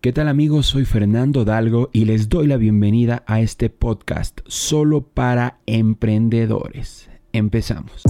¿Qué 0.00 0.12
tal 0.12 0.28
amigos? 0.28 0.66
Soy 0.66 0.84
Fernando 0.84 1.44
Dalgo 1.44 1.90
y 1.92 2.04
les 2.04 2.28
doy 2.28 2.46
la 2.46 2.56
bienvenida 2.56 3.24
a 3.26 3.40
este 3.40 3.68
podcast 3.68 4.38
solo 4.46 5.00
para 5.02 5.58
emprendedores. 5.66 7.10
Empezamos. 7.32 8.04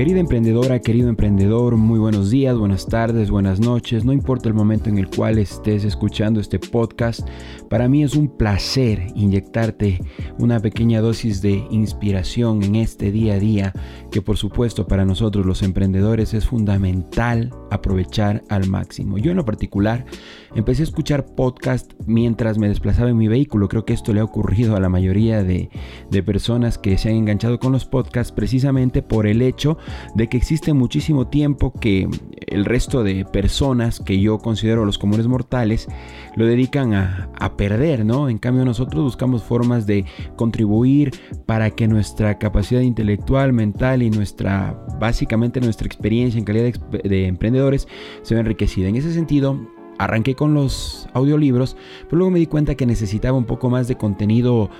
Querida 0.00 0.18
emprendedora, 0.18 0.80
querido 0.80 1.10
emprendedor, 1.10 1.76
muy 1.76 1.98
buenos 1.98 2.30
días, 2.30 2.56
buenas 2.56 2.86
tardes, 2.86 3.30
buenas 3.30 3.60
noches, 3.60 4.02
no 4.02 4.14
importa 4.14 4.48
el 4.48 4.54
momento 4.54 4.88
en 4.88 4.96
el 4.96 5.10
cual 5.10 5.36
estés 5.36 5.84
escuchando 5.84 6.40
este 6.40 6.58
podcast, 6.58 7.20
para 7.68 7.86
mí 7.86 8.02
es 8.02 8.14
un 8.14 8.34
placer 8.34 9.08
inyectarte 9.14 10.00
una 10.38 10.58
pequeña 10.58 11.02
dosis 11.02 11.42
de 11.42 11.66
inspiración 11.70 12.62
en 12.62 12.76
este 12.76 13.12
día 13.12 13.34
a 13.34 13.38
día 13.38 13.74
que 14.10 14.22
por 14.22 14.38
supuesto 14.38 14.86
para 14.86 15.04
nosotros 15.04 15.44
los 15.44 15.62
emprendedores 15.62 16.32
es 16.32 16.46
fundamental 16.46 17.50
aprovechar 17.70 18.42
al 18.48 18.68
máximo. 18.68 19.18
Yo 19.18 19.32
en 19.32 19.36
lo 19.36 19.44
particular 19.44 20.06
empecé 20.54 20.82
a 20.82 20.84
escuchar 20.84 21.26
podcast 21.26 21.92
mientras 22.06 22.56
me 22.56 22.70
desplazaba 22.70 23.10
en 23.10 23.18
mi 23.18 23.28
vehículo, 23.28 23.68
creo 23.68 23.84
que 23.84 23.92
esto 23.92 24.14
le 24.14 24.20
ha 24.20 24.24
ocurrido 24.24 24.76
a 24.76 24.80
la 24.80 24.88
mayoría 24.88 25.44
de, 25.44 25.68
de 26.10 26.22
personas 26.22 26.78
que 26.78 26.96
se 26.96 27.10
han 27.10 27.16
enganchado 27.16 27.58
con 27.58 27.72
los 27.72 27.84
podcasts 27.84 28.32
precisamente 28.32 29.02
por 29.02 29.26
el 29.26 29.42
hecho 29.42 29.76
de 30.14 30.28
que 30.28 30.36
existe 30.36 30.72
muchísimo 30.72 31.28
tiempo 31.28 31.72
que 31.72 32.08
el 32.46 32.64
resto 32.64 33.04
de 33.04 33.24
personas 33.24 34.00
que 34.00 34.20
yo 34.20 34.38
considero 34.38 34.84
los 34.84 34.98
comunes 34.98 35.26
mortales 35.26 35.88
lo 36.36 36.46
dedican 36.46 36.94
a, 36.94 37.28
perder, 37.56 38.04
¿no? 38.04 38.28
En 38.28 38.38
cambio 38.38 38.64
nosotros 38.64 39.02
buscamos 39.02 39.42
formas 39.42 39.86
de 39.86 40.04
contribuir 40.36 41.12
para 41.46 41.70
que 41.70 41.88
nuestra 41.88 42.38
capacidad 42.38 42.80
intelectual, 42.80 43.52
mental 43.52 44.02
y 44.02 44.10
nuestra, 44.10 44.78
básicamente 44.98 45.60
nuestra 45.60 45.86
experiencia 45.86 46.38
en 46.38 46.44
calidad 46.44 46.72
de, 46.72 47.08
de 47.08 47.26
emprendedores 47.26 47.88
se 48.22 48.34
vea 48.34 48.40
enriquecida. 48.40 48.88
En 48.88 48.96
ese 48.96 49.12
sentido, 49.12 49.58
arranqué 50.00 50.34
con 50.34 50.54
los 50.54 51.08
audiolibros, 51.12 51.76
pero 52.04 52.18
luego 52.18 52.30
me 52.30 52.38
di 52.38 52.46
cuenta 52.46 52.74
que 52.74 52.86
necesitaba 52.86 53.36
un 53.36 53.44
poco 53.44 53.68
más 53.68 53.86
de 53.86 53.96
contenido 53.96 54.70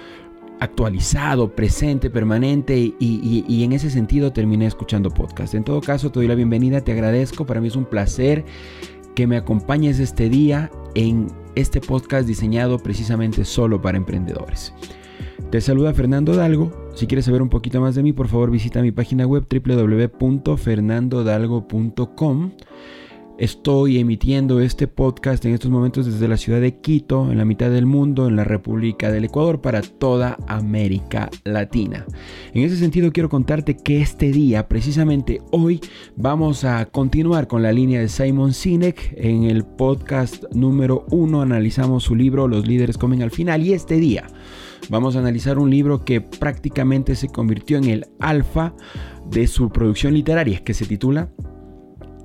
actualizado, 0.61 1.55
presente, 1.55 2.11
permanente 2.11 2.95
y, 2.99 3.65
en 3.65 3.73
ese 3.73 3.91
sentido 3.91 4.33
terminé 4.33 4.67
escuchando 4.67 5.11
podcast. 5.11 5.55
En 5.55 5.65
todo 5.65 5.81
caso, 5.81 6.13
te 6.13 6.21
doy 6.21 6.29
la 6.29 6.35
bienvenida, 6.35 6.83
te 6.83 6.93
agradezco, 6.93 7.47
para 7.47 7.61
mí 7.61 7.69
es 7.69 7.77
un 7.77 7.87
placer 7.87 8.45
que 9.15 9.27
me 9.27 9.37
acompañes 9.37 9.99
este 9.99 10.29
día 10.29 10.71
en 10.95 11.27
este 11.57 11.81
podcast 11.81 12.29
diseñado 12.29 12.79
precisamente 12.79 13.45
solo 13.45 13.83
para 13.83 13.99
emprendedores. 13.99 14.73
Te 15.51 15.61
saluda 15.61 15.93
Fernando 15.95 16.37
Dalgo. 16.37 16.71
Si 16.95 17.09
quieres 17.09 17.25
saber 17.25 17.43
un 17.43 17.49
poquito 17.49 17.81
más 17.81 17.97
de 17.97 18.03
mí, 18.03 18.13
por 18.13 18.29
favor 18.29 18.51
visita 18.51 18.83
mi 18.83 18.93
página 18.93 19.27
web 19.27 19.47
www.fernandodalgo.com. 19.51 22.51
Estoy 23.41 23.97
emitiendo 23.97 24.61
este 24.61 24.87
podcast 24.87 25.43
en 25.47 25.55
estos 25.55 25.71
momentos 25.71 26.05
desde 26.05 26.29
la 26.29 26.37
ciudad 26.37 26.61
de 26.61 26.77
Quito, 26.77 27.33
en 27.33 27.39
la 27.39 27.47
mitad 27.47 27.71
del 27.71 27.87
mundo, 27.87 28.29
en 28.29 28.37
la 28.37 28.45
República 28.45 29.11
del 29.11 29.25
Ecuador, 29.25 29.63
para 29.63 29.81
toda 29.81 30.37
América 30.47 31.31
Latina. 31.45 32.05
En 32.53 32.65
ese 32.65 32.77
sentido 32.77 33.13
quiero 33.13 33.31
contarte 33.31 33.79
que 33.79 34.03
este 34.03 34.31
día, 34.31 34.69
precisamente 34.69 35.41
hoy, 35.53 35.81
vamos 36.17 36.65
a 36.65 36.85
continuar 36.85 37.49
con 37.49 37.63
la 37.63 37.73
línea 37.73 38.01
de 38.01 38.09
Simon 38.09 38.53
Sinek. 38.53 39.15
En 39.17 39.45
el 39.45 39.65
podcast 39.65 40.45
número 40.53 41.07
uno 41.11 41.41
analizamos 41.41 42.05
su 42.05 42.15
libro 42.15 42.47
Los 42.47 42.69
líderes 42.69 42.99
comen 42.99 43.23
al 43.23 43.31
final 43.31 43.67
y 43.67 43.73
este 43.73 43.95
día 43.97 44.27
vamos 44.91 45.17
a 45.17 45.21
analizar 45.21 45.59
un 45.59 45.71
libro 45.71 46.05
que 46.05 46.21
prácticamente 46.21 47.17
se 47.17 47.29
convirtió 47.29 47.79
en 47.79 47.85
el 47.85 48.07
alfa 48.19 48.75
de 49.31 49.47
su 49.47 49.71
producción 49.71 50.13
literaria, 50.13 50.63
que 50.63 50.75
se 50.75 50.85
titula 50.85 51.31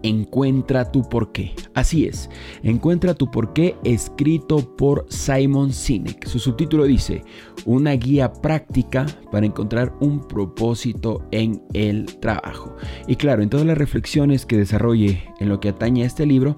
Encuentra 0.06 0.92
tu 0.92 1.02
porqué. 1.10 1.56
Así 1.74 2.06
es, 2.06 2.30
Encuentra 2.62 3.16
tu 3.16 3.32
porqué 3.32 3.76
escrito 3.84 4.76
por 4.76 5.08
Simon 5.10 5.74
Sinek. 5.74 6.28
Su 6.28 6.38
subtítulo 6.38 6.84
dice, 6.84 7.24
una 7.66 7.94
guía 7.94 8.32
práctica 8.32 9.08
para 9.32 9.48
encontrar 9.48 9.96
un 10.02 10.20
propósito 10.28 11.28
en 11.32 11.64
el 11.74 12.06
trabajo. 12.20 12.76
Y 13.08 13.16
claro, 13.16 13.42
en 13.42 13.50
todas 13.50 13.66
las 13.66 13.80
reflexiones 13.80 14.46
que 14.46 14.58
desarrolle 14.58 15.24
en 15.40 15.50
lo 15.50 15.60
que 15.60 15.70
atañe 15.70 16.04
a 16.04 16.06
este 16.06 16.28
libro, 16.28 16.54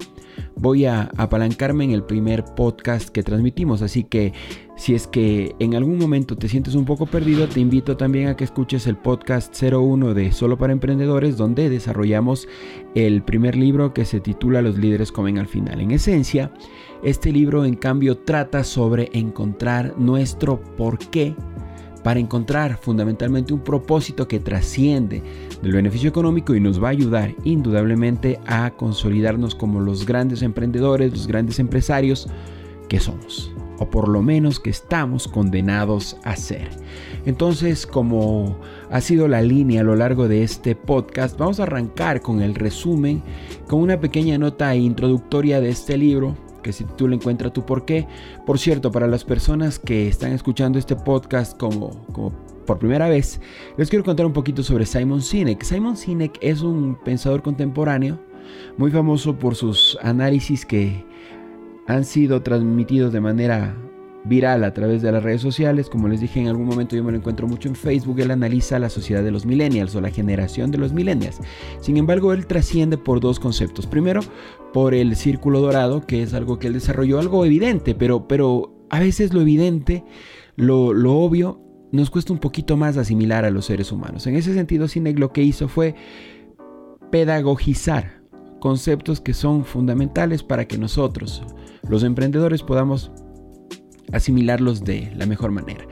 voy 0.56 0.86
a 0.86 1.10
apalancarme 1.16 1.84
en 1.84 1.92
el 1.92 2.02
primer 2.02 2.44
podcast 2.44 3.08
que 3.08 3.22
transmitimos. 3.22 3.82
Así 3.82 4.04
que 4.04 4.32
si 4.76 4.94
es 4.94 5.06
que 5.06 5.54
en 5.58 5.74
algún 5.74 5.98
momento 5.98 6.36
te 6.36 6.48
sientes 6.48 6.74
un 6.74 6.84
poco 6.84 7.06
perdido, 7.06 7.48
te 7.48 7.60
invito 7.60 7.96
también 7.96 8.28
a 8.28 8.36
que 8.36 8.44
escuches 8.44 8.86
el 8.86 8.96
podcast 8.96 9.54
01 9.60 10.14
de 10.14 10.32
Solo 10.32 10.56
para 10.56 10.72
Emprendedores, 10.72 11.36
donde 11.36 11.68
desarrollamos 11.68 12.48
el 12.94 13.22
primer 13.22 13.56
libro 13.56 13.92
que 13.92 14.04
se 14.04 14.20
titula 14.20 14.62
Los 14.62 14.78
líderes 14.78 15.10
comen 15.10 15.38
al 15.38 15.48
final. 15.48 15.80
En 15.80 15.90
esencia, 15.90 16.52
este 17.02 17.32
libro 17.32 17.64
en 17.64 17.74
cambio 17.74 18.18
trata 18.18 18.62
sobre 18.64 19.10
encontrar 19.12 19.94
nuestro 19.98 20.60
porqué 20.76 21.34
para 22.08 22.20
encontrar 22.20 22.78
fundamentalmente 22.78 23.52
un 23.52 23.60
propósito 23.60 24.26
que 24.26 24.40
trasciende 24.40 25.22
del 25.60 25.72
beneficio 25.72 26.08
económico 26.08 26.54
y 26.54 26.60
nos 26.60 26.82
va 26.82 26.86
a 26.88 26.92
ayudar 26.92 27.34
indudablemente 27.44 28.40
a 28.46 28.70
consolidarnos 28.70 29.54
como 29.54 29.80
los 29.80 30.06
grandes 30.06 30.40
emprendedores, 30.40 31.12
los 31.12 31.26
grandes 31.26 31.58
empresarios 31.58 32.26
que 32.88 32.98
somos, 32.98 33.52
o 33.78 33.90
por 33.90 34.08
lo 34.08 34.22
menos 34.22 34.58
que 34.58 34.70
estamos 34.70 35.28
condenados 35.28 36.16
a 36.24 36.34
ser. 36.34 36.70
Entonces, 37.26 37.86
como 37.86 38.58
ha 38.90 39.02
sido 39.02 39.28
la 39.28 39.42
línea 39.42 39.82
a 39.82 39.84
lo 39.84 39.94
largo 39.94 40.28
de 40.28 40.44
este 40.44 40.74
podcast, 40.74 41.38
vamos 41.38 41.60
a 41.60 41.64
arrancar 41.64 42.22
con 42.22 42.40
el 42.40 42.54
resumen, 42.54 43.22
con 43.66 43.82
una 43.82 44.00
pequeña 44.00 44.38
nota 44.38 44.74
introductoria 44.74 45.60
de 45.60 45.68
este 45.68 45.98
libro, 45.98 46.34
que 46.62 46.72
si 46.72 46.84
tú 46.84 47.08
le 47.08 47.16
encuentras 47.16 47.52
tu 47.52 47.64
por 47.64 47.84
qué. 47.84 48.06
Por 48.46 48.58
cierto, 48.58 48.90
para 48.90 49.06
las 49.06 49.24
personas 49.24 49.78
que 49.78 50.08
están 50.08 50.32
escuchando 50.32 50.78
este 50.78 50.96
podcast 50.96 51.56
como 51.56 52.04
por 52.66 52.78
primera 52.78 53.08
vez, 53.08 53.40
les 53.76 53.88
quiero 53.88 54.04
contar 54.04 54.26
un 54.26 54.32
poquito 54.32 54.62
sobre 54.62 54.86
Simon 54.86 55.22
Sinek. 55.22 55.62
Simon 55.62 55.96
Sinek 55.96 56.38
es 56.40 56.62
un 56.62 56.96
pensador 57.02 57.42
contemporáneo 57.42 58.18
muy 58.76 58.90
famoso 58.90 59.38
por 59.38 59.54
sus 59.54 59.98
análisis 60.02 60.64
que 60.64 61.04
han 61.86 62.04
sido 62.04 62.42
transmitidos 62.42 63.12
de 63.12 63.20
manera 63.20 63.74
viral 64.24 64.64
a 64.64 64.72
través 64.74 65.02
de 65.02 65.12
las 65.12 65.22
redes 65.22 65.40
sociales. 65.40 65.88
Como 65.88 66.08
les 66.08 66.20
dije 66.20 66.40
en 66.40 66.48
algún 66.48 66.66
momento, 66.66 66.96
yo 66.96 67.04
me 67.04 67.12
lo 67.12 67.18
encuentro 67.18 67.46
mucho 67.46 67.68
en 67.68 67.74
Facebook. 67.74 68.20
Él 68.20 68.30
analiza 68.30 68.78
la 68.78 68.90
sociedad 68.90 69.22
de 69.22 69.30
los 69.30 69.46
millennials 69.46 69.94
o 69.94 70.00
la 70.00 70.10
generación 70.10 70.70
de 70.70 70.78
los 70.78 70.92
millennials. 70.92 71.38
Sin 71.80 71.96
embargo, 71.96 72.32
él 72.32 72.46
trasciende 72.46 72.98
por 72.98 73.20
dos 73.20 73.40
conceptos. 73.40 73.86
Primero, 73.86 74.20
por 74.72 74.94
el 74.94 75.16
círculo 75.16 75.60
dorado, 75.60 76.06
que 76.06 76.22
es 76.22 76.34
algo 76.34 76.58
que 76.58 76.66
él 76.66 76.74
desarrolló, 76.74 77.18
algo 77.18 77.44
evidente, 77.44 77.94
pero, 77.94 78.28
pero 78.28 78.74
a 78.90 79.00
veces 79.00 79.32
lo 79.32 79.40
evidente, 79.40 80.04
lo, 80.56 80.92
lo 80.92 81.16
obvio, 81.16 81.60
nos 81.92 82.10
cuesta 82.10 82.32
un 82.32 82.38
poquito 82.38 82.76
más 82.76 82.96
asimilar 82.96 83.44
a 83.44 83.50
los 83.50 83.66
seres 83.66 83.92
humanos. 83.92 84.26
En 84.26 84.36
ese 84.36 84.52
sentido, 84.54 84.88
Cineg 84.88 85.18
lo 85.18 85.32
que 85.32 85.42
hizo 85.42 85.68
fue 85.68 85.94
pedagogizar 87.10 88.22
conceptos 88.60 89.20
que 89.20 89.34
son 89.34 89.64
fundamentales 89.64 90.42
para 90.42 90.66
que 90.66 90.78
nosotros, 90.78 91.42
los 91.88 92.02
emprendedores, 92.02 92.62
podamos 92.62 93.12
asimilarlos 94.12 94.84
de 94.84 95.12
la 95.16 95.26
mejor 95.26 95.50
manera. 95.50 95.86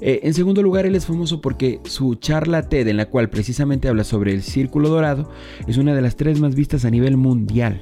Eh, 0.00 0.20
en 0.22 0.34
segundo 0.34 0.62
lugar, 0.62 0.86
él 0.86 0.94
es 0.94 1.06
famoso 1.06 1.40
porque 1.40 1.80
su 1.84 2.14
charla 2.16 2.68
TED, 2.68 2.88
en 2.88 2.96
la 2.96 3.06
cual 3.06 3.30
precisamente 3.30 3.88
habla 3.88 4.04
sobre 4.04 4.32
el 4.32 4.42
círculo 4.42 4.88
dorado, 4.88 5.30
es 5.66 5.76
una 5.76 5.94
de 5.94 6.02
las 6.02 6.16
tres 6.16 6.40
más 6.40 6.54
vistas 6.54 6.84
a 6.84 6.90
nivel 6.90 7.16
mundial. 7.16 7.80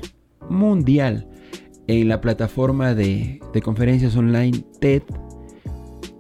Mundial. 0.49 1.29
En 1.87 2.09
la 2.09 2.21
plataforma 2.21 2.95
de, 2.95 3.41
de 3.53 3.63
conferencias 3.63 4.17
online 4.17 4.65
TED. 4.81 5.03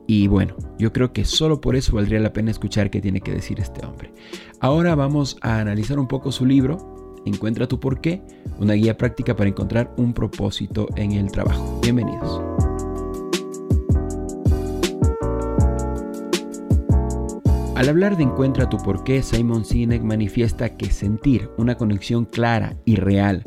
Y 0.07 0.27
bueno, 0.27 0.57
yo 0.79 0.93
creo 0.93 1.13
que 1.13 1.25
solo 1.25 1.61
por 1.61 1.77
eso 1.77 1.95
valdría 1.95 2.19
la 2.19 2.33
pena 2.33 2.51
escuchar 2.51 2.91
qué 2.91 3.01
tiene 3.01 3.21
que 3.21 3.33
decir 3.33 3.61
este 3.61 3.87
hombre. 3.87 4.13
Ahora 4.59 4.97
vamos 4.97 5.37
a 5.43 5.61
analizar 5.61 6.01
un 6.01 6.09
poco 6.09 6.33
su 6.33 6.45
libro, 6.45 6.91
Encuentra 7.25 7.67
tu 7.67 7.79
porqué, 7.79 8.23
una 8.59 8.75
guía 8.75 8.97
práctica 8.97 9.37
para 9.37 9.49
encontrar 9.49 9.93
un 9.97 10.15
propósito 10.15 10.89
en 10.97 11.13
el 11.13 11.31
trabajo. 11.31 11.79
Bienvenidos. 11.83 12.60
Al 17.81 17.89
hablar 17.89 18.19
de 18.19 18.25
Encuentra 18.25 18.69
tu 18.69 18.77
porqué, 18.77 19.23
Simon 19.23 19.65
Sinek 19.65 20.03
manifiesta 20.03 20.77
que 20.77 20.91
sentir 20.91 21.49
una 21.57 21.79
conexión 21.79 22.27
clara 22.27 22.77
y 22.85 22.97
real 22.97 23.43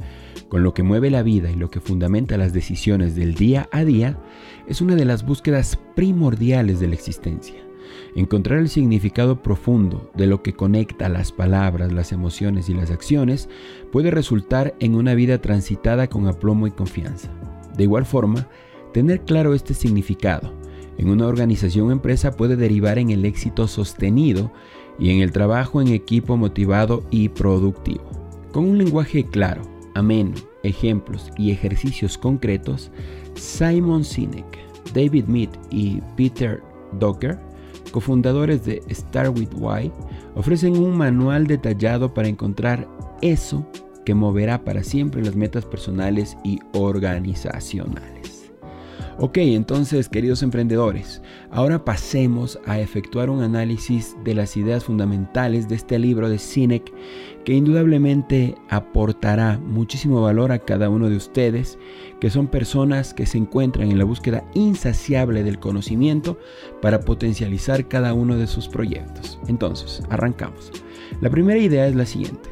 con 0.49 0.63
lo 0.63 0.73
que 0.73 0.81
mueve 0.81 1.11
la 1.11 1.21
vida 1.21 1.51
y 1.51 1.55
lo 1.55 1.69
que 1.69 1.79
fundamenta 1.79 2.35
las 2.35 2.51
decisiones 2.51 3.15
del 3.15 3.35
día 3.35 3.69
a 3.71 3.85
día 3.85 4.17
es 4.67 4.81
una 4.81 4.95
de 4.95 5.05
las 5.05 5.23
búsquedas 5.23 5.77
primordiales 5.95 6.79
de 6.79 6.87
la 6.87 6.95
existencia. 6.95 7.63
Encontrar 8.15 8.57
el 8.57 8.69
significado 8.69 9.43
profundo 9.43 10.09
de 10.15 10.25
lo 10.25 10.41
que 10.41 10.53
conecta 10.53 11.09
las 11.09 11.31
palabras, 11.31 11.93
las 11.93 12.11
emociones 12.11 12.69
y 12.69 12.73
las 12.73 12.89
acciones 12.89 13.49
puede 13.91 14.09
resultar 14.09 14.73
en 14.79 14.95
una 14.95 15.13
vida 15.13 15.41
transitada 15.41 16.07
con 16.07 16.25
aplomo 16.25 16.65
y 16.65 16.71
confianza. 16.71 17.29
De 17.77 17.83
igual 17.83 18.07
forma, 18.07 18.47
tener 18.93 19.25
claro 19.25 19.53
este 19.53 19.75
significado 19.75 20.62
en 20.97 21.09
una 21.09 21.27
organización 21.27 21.87
o 21.87 21.91
empresa 21.91 22.35
puede 22.35 22.55
derivar 22.55 22.97
en 22.97 23.09
el 23.09 23.25
éxito 23.25 23.67
sostenido 23.67 24.51
y 24.99 25.09
en 25.09 25.21
el 25.21 25.31
trabajo 25.31 25.81
en 25.81 25.89
equipo 25.89 26.37
motivado 26.37 27.03
y 27.09 27.29
productivo. 27.29 28.03
Con 28.51 28.65
un 28.65 28.77
lenguaje 28.77 29.25
claro, 29.25 29.63
ameno 29.95 30.33
ejemplos 30.63 31.29
y 31.37 31.51
ejercicios 31.51 32.17
concretos, 32.17 32.91
Simon 33.35 34.03
Sinek, 34.03 34.45
David 34.93 35.25
Mead 35.25 35.49
y 35.69 36.01
Peter 36.15 36.61
Docker, 36.99 37.37
cofundadores 37.91 38.65
de 38.65 38.81
Start 38.89 39.37
with 39.37 39.53
Why, 39.55 39.91
ofrecen 40.35 40.77
un 40.77 40.97
manual 40.97 41.47
detallado 41.47 42.13
para 42.13 42.27
encontrar 42.27 42.87
eso 43.21 43.65
que 44.05 44.13
moverá 44.13 44.63
para 44.63 44.83
siempre 44.83 45.23
las 45.23 45.35
metas 45.35 45.65
personales 45.65 46.37
y 46.43 46.59
organizacionales. 46.73 48.12
Ok, 49.19 49.37
entonces 49.37 50.09
queridos 50.09 50.41
emprendedores, 50.41 51.21
ahora 51.51 51.85
pasemos 51.85 52.59
a 52.65 52.79
efectuar 52.79 53.29
un 53.29 53.43
análisis 53.43 54.17
de 54.23 54.33
las 54.33 54.57
ideas 54.57 54.85
fundamentales 54.85 55.69
de 55.69 55.75
este 55.75 55.99
libro 55.99 56.29
de 56.29 56.39
Sinek 56.39 56.91
que 57.45 57.53
indudablemente 57.53 58.55
aportará 58.69 59.59
muchísimo 59.59 60.21
valor 60.21 60.51
a 60.51 60.57
cada 60.57 60.89
uno 60.89 61.09
de 61.09 61.17
ustedes, 61.17 61.77
que 62.19 62.31
son 62.31 62.47
personas 62.47 63.13
que 63.13 63.27
se 63.27 63.37
encuentran 63.37 63.91
en 63.91 63.99
la 63.99 64.05
búsqueda 64.05 64.45
insaciable 64.55 65.43
del 65.43 65.59
conocimiento 65.59 66.39
para 66.81 67.01
potencializar 67.01 67.87
cada 67.87 68.15
uno 68.15 68.35
de 68.37 68.47
sus 68.47 68.67
proyectos. 68.67 69.39
Entonces, 69.47 70.01
arrancamos. 70.09 70.71
La 71.21 71.29
primera 71.29 71.59
idea 71.59 71.85
es 71.85 71.95
la 71.95 72.07
siguiente. 72.07 72.49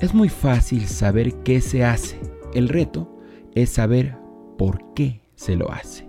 Es 0.00 0.14
muy 0.14 0.30
fácil 0.30 0.86
saber 0.86 1.34
qué 1.42 1.60
se 1.60 1.84
hace. 1.84 2.18
El 2.54 2.68
reto 2.68 3.18
es 3.54 3.70
saber 3.70 4.16
por 4.56 4.94
qué 4.94 5.21
se 5.42 5.56
lo 5.56 5.70
hace. 5.72 6.06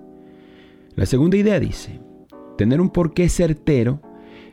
La 0.95 1.07
segunda 1.07 1.37
idea 1.37 1.59
dice, 1.59 1.99
tener 2.55 2.79
un 2.79 2.91
porqué 2.91 3.29
certero 3.29 3.99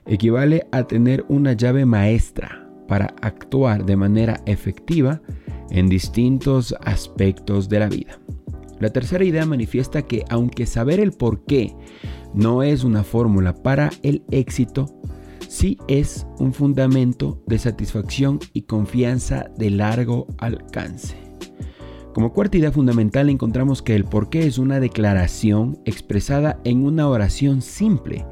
equivale 0.06 0.66
a 0.72 0.84
tener 0.84 1.24
una 1.28 1.52
llave 1.52 1.84
maestra 1.84 2.66
para 2.88 3.14
actuar 3.20 3.84
de 3.84 3.96
manera 3.96 4.40
efectiva 4.46 5.20
en 5.70 5.88
distintos 5.88 6.74
aspectos 6.80 7.68
de 7.68 7.78
la 7.78 7.88
vida. 7.88 8.18
La 8.80 8.90
tercera 8.90 9.22
idea 9.22 9.44
manifiesta 9.44 10.02
que 10.02 10.24
aunque 10.30 10.64
saber 10.64 10.98
el 10.98 11.12
por 11.12 11.44
qué 11.44 11.76
no 12.32 12.62
es 12.62 12.82
una 12.82 13.04
fórmula 13.04 13.52
para 13.52 13.90
el 14.02 14.22
éxito, 14.30 14.86
sí 15.46 15.76
es 15.88 16.26
un 16.38 16.54
fundamento 16.54 17.42
de 17.46 17.58
satisfacción 17.58 18.40
y 18.54 18.62
confianza 18.62 19.50
de 19.58 19.68
largo 19.68 20.26
alcance. 20.38 21.29
Como 22.20 22.34
cuarta 22.34 22.58
idea 22.58 22.70
fundamental 22.70 23.30
encontramos 23.30 23.80
que 23.80 23.94
el 23.94 24.04
porqué 24.04 24.46
es 24.46 24.58
una 24.58 24.78
declaración 24.78 25.78
expresada 25.86 26.60
en 26.64 26.84
una 26.84 27.08
oración 27.08 27.62
simple 27.62 28.26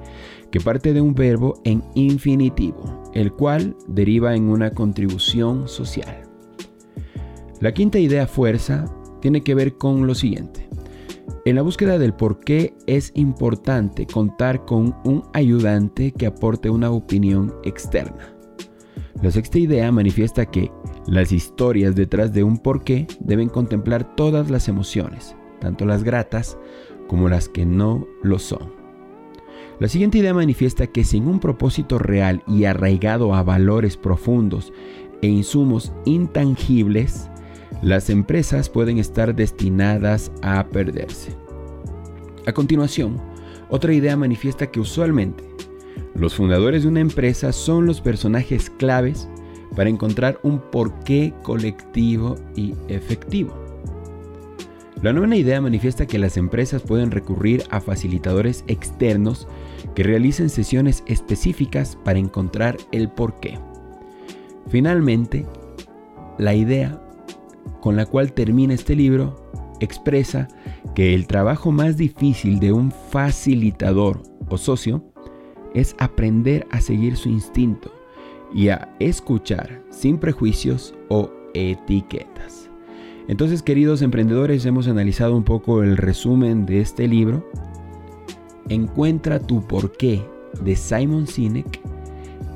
que 0.50 0.60
parte 0.60 0.92
de 0.92 1.00
un 1.00 1.14
verbo 1.14 1.62
en 1.64 1.82
infinitivo, 1.94 3.10
el 3.14 3.32
cual 3.32 3.74
deriva 3.86 4.36
en 4.36 4.50
una 4.50 4.72
contribución 4.72 5.68
social. 5.68 6.20
La 7.60 7.72
quinta 7.72 7.98
idea 7.98 8.26
fuerza 8.26 8.84
tiene 9.22 9.40
que 9.40 9.54
ver 9.54 9.78
con 9.78 10.06
lo 10.06 10.14
siguiente. 10.14 10.68
En 11.46 11.56
la 11.56 11.62
búsqueda 11.62 11.96
del 11.96 12.12
por 12.12 12.40
qué 12.40 12.74
es 12.86 13.10
importante 13.14 14.06
contar 14.06 14.66
con 14.66 14.96
un 15.06 15.22
ayudante 15.32 16.12
que 16.12 16.26
aporte 16.26 16.68
una 16.68 16.90
opinión 16.90 17.54
externa. 17.64 18.34
La 19.22 19.30
sexta 19.30 19.58
idea 19.58 19.90
manifiesta 19.90 20.44
que 20.44 20.70
las 21.08 21.32
historias 21.32 21.96
detrás 21.96 22.34
de 22.34 22.44
un 22.44 22.58
porqué 22.58 23.06
deben 23.20 23.48
contemplar 23.48 24.14
todas 24.14 24.50
las 24.50 24.68
emociones, 24.68 25.34
tanto 25.58 25.86
las 25.86 26.04
gratas 26.04 26.58
como 27.08 27.28
las 27.28 27.48
que 27.48 27.64
no 27.64 28.06
lo 28.22 28.38
son. 28.38 28.76
La 29.80 29.88
siguiente 29.88 30.18
idea 30.18 30.34
manifiesta 30.34 30.86
que 30.86 31.04
sin 31.04 31.26
un 31.26 31.40
propósito 31.40 31.98
real 31.98 32.42
y 32.46 32.64
arraigado 32.64 33.34
a 33.34 33.42
valores 33.42 33.96
profundos 33.96 34.72
e 35.22 35.28
insumos 35.28 35.92
intangibles, 36.04 37.30
las 37.80 38.10
empresas 38.10 38.68
pueden 38.68 38.98
estar 38.98 39.34
destinadas 39.34 40.30
a 40.42 40.66
perderse. 40.66 41.34
A 42.46 42.52
continuación, 42.52 43.18
otra 43.70 43.94
idea 43.94 44.16
manifiesta 44.16 44.66
que 44.70 44.80
usualmente 44.80 45.44
los 46.14 46.34
fundadores 46.34 46.82
de 46.82 46.88
una 46.88 47.00
empresa 47.00 47.52
son 47.52 47.86
los 47.86 48.00
personajes 48.00 48.68
claves 48.68 49.28
para 49.76 49.90
encontrar 49.90 50.38
un 50.42 50.58
porqué 50.58 51.32
colectivo 51.42 52.36
y 52.54 52.74
efectivo. 52.88 53.54
La 55.02 55.12
nueva 55.12 55.36
idea 55.36 55.60
manifiesta 55.60 56.06
que 56.06 56.18
las 56.18 56.36
empresas 56.36 56.82
pueden 56.82 57.12
recurrir 57.12 57.62
a 57.70 57.80
facilitadores 57.80 58.64
externos 58.66 59.46
que 59.94 60.02
realicen 60.02 60.50
sesiones 60.50 61.04
específicas 61.06 61.96
para 62.04 62.18
encontrar 62.18 62.76
el 62.90 63.08
porqué. 63.08 63.58
Finalmente, 64.68 65.46
la 66.38 66.54
idea 66.54 67.00
con 67.80 67.94
la 67.94 68.06
cual 68.06 68.32
termina 68.32 68.74
este 68.74 68.96
libro 68.96 69.50
expresa 69.78 70.48
que 70.96 71.14
el 71.14 71.28
trabajo 71.28 71.70
más 71.70 71.96
difícil 71.96 72.58
de 72.58 72.72
un 72.72 72.90
facilitador 72.90 74.22
o 74.48 74.58
socio 74.58 75.04
es 75.74 75.94
aprender 75.98 76.66
a 76.72 76.80
seguir 76.80 77.16
su 77.16 77.28
instinto 77.28 77.97
y 78.54 78.68
a 78.68 78.94
escuchar 78.98 79.82
sin 79.90 80.18
prejuicios 80.18 80.94
o 81.08 81.30
etiquetas. 81.54 82.70
Entonces, 83.28 83.62
queridos 83.62 84.00
emprendedores, 84.00 84.64
hemos 84.64 84.88
analizado 84.88 85.36
un 85.36 85.44
poco 85.44 85.82
el 85.82 85.96
resumen 85.96 86.64
de 86.64 86.80
este 86.80 87.06
libro. 87.06 87.46
Encuentra 88.68 89.38
tu 89.38 89.66
porqué 89.66 90.22
de 90.62 90.74
Simon 90.74 91.26
Sinek 91.26 91.80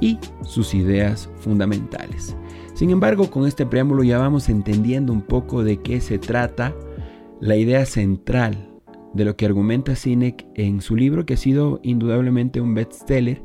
y 0.00 0.18
sus 0.42 0.74
ideas 0.74 1.28
fundamentales. 1.36 2.34
Sin 2.74 2.90
embargo, 2.90 3.30
con 3.30 3.46
este 3.46 3.66
preámbulo 3.66 4.02
ya 4.02 4.18
vamos 4.18 4.48
entendiendo 4.48 5.12
un 5.12 5.22
poco 5.22 5.62
de 5.62 5.78
qué 5.78 6.00
se 6.00 6.18
trata 6.18 6.74
la 7.40 7.56
idea 7.56 7.84
central 7.84 8.70
de 9.12 9.26
lo 9.26 9.36
que 9.36 9.44
argumenta 9.44 9.94
Sinek 9.94 10.46
en 10.54 10.80
su 10.80 10.96
libro, 10.96 11.26
que 11.26 11.34
ha 11.34 11.36
sido 11.36 11.80
indudablemente 11.82 12.60
un 12.62 12.74
bestseller, 12.74 13.42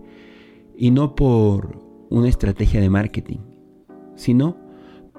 y 0.77 0.91
no 0.91 1.13
por 1.13 1.86
una 2.09 2.29
estrategia 2.29 2.81
de 2.81 2.89
marketing, 2.89 3.39
sino 4.15 4.57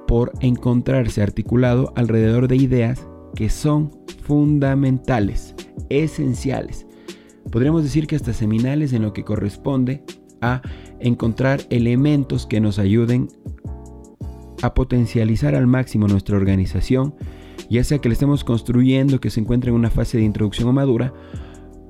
por 0.06 0.32
encontrarse 0.40 1.23
articulado 1.23 1.93
alrededor 1.96 2.49
de 2.49 2.56
ideas 2.56 3.06
que 3.35 3.50
son 3.50 3.90
fundamentales, 4.23 5.55
esenciales. 5.90 6.87
Podríamos 7.50 7.82
decir 7.82 8.06
que 8.06 8.17
hasta 8.17 8.32
seminales 8.32 8.93
en 8.93 9.02
lo 9.02 9.12
que 9.12 9.25
corresponde 9.25 10.02
a 10.40 10.62
encontrar 11.00 11.61
elementos 11.70 12.46
que 12.46 12.61
nos 12.61 12.79
ayuden 12.79 13.29
a 14.62 14.75
potencializar 14.75 15.55
al 15.55 15.67
máximo 15.67 16.08
nuestra 16.08 16.37
organización, 16.37 17.14
ya 17.70 17.85
sea 17.85 17.99
que 17.99 18.08
la 18.08 18.14
estemos 18.14 18.44
construyendo, 18.44 19.20
que 19.20 19.31
se 19.31 19.40
encuentre 19.40 19.70
en 19.70 19.76
una 19.76 19.90
fase 19.90 20.18
de 20.18 20.25
introducción 20.25 20.68
o 20.68 20.73
madura, 20.73 21.12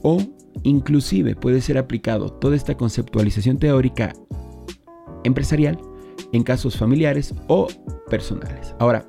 o 0.02 0.18
inclusive 0.62 1.34
puede 1.34 1.60
ser 1.60 1.78
aplicado 1.78 2.30
toda 2.30 2.56
esta 2.56 2.76
conceptualización 2.76 3.58
teórica 3.58 4.12
empresarial 5.24 5.78
en 6.32 6.42
casos 6.42 6.76
familiares 6.76 7.34
o 7.46 7.68
personales. 8.08 8.74
Ahora, 8.78 9.06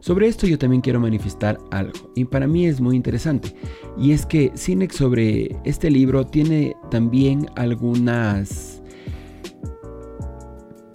sobre 0.00 0.26
esto 0.26 0.46
yo 0.46 0.58
también 0.58 0.82
quiero 0.82 1.00
manifestar 1.00 1.58
algo 1.70 2.12
y 2.14 2.24
para 2.24 2.46
mí 2.46 2.66
es 2.66 2.80
muy 2.80 2.96
interesante 2.96 3.54
y 3.96 4.12
es 4.12 4.26
que 4.26 4.52
Cinex 4.54 4.96
sobre 4.96 5.56
este 5.64 5.90
libro 5.90 6.26
tiene 6.26 6.76
también 6.90 7.46
algunas 7.56 8.82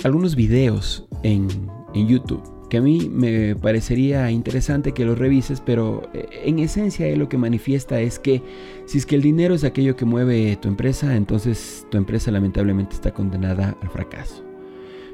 algunos 0.03 0.35
videos 0.35 1.07
en, 1.23 1.47
en 1.95 2.07
YouTube 2.07 2.58
que 2.69 2.77
a 2.77 2.81
mí 2.81 3.09
me 3.11 3.55
parecería 3.55 4.29
interesante 4.31 4.93
que 4.93 5.03
los 5.03 5.17
revises, 5.17 5.59
pero 5.59 6.09
eh, 6.13 6.27
en 6.45 6.59
esencia 6.59 7.13
lo 7.15 7.27
que 7.27 7.37
manifiesta 7.37 7.99
es 7.99 8.19
que 8.19 8.41
si 8.85 8.99
es 8.99 9.05
que 9.05 9.15
el 9.15 9.21
dinero 9.21 9.55
es 9.55 9.63
aquello 9.63 9.95
que 9.95 10.05
mueve 10.05 10.55
tu 10.61 10.67
empresa, 10.67 11.15
entonces 11.15 11.87
tu 11.89 11.97
empresa 11.97 12.31
lamentablemente 12.31 12.95
está 12.95 13.11
condenada 13.13 13.75
al 13.81 13.89
fracaso. 13.89 14.45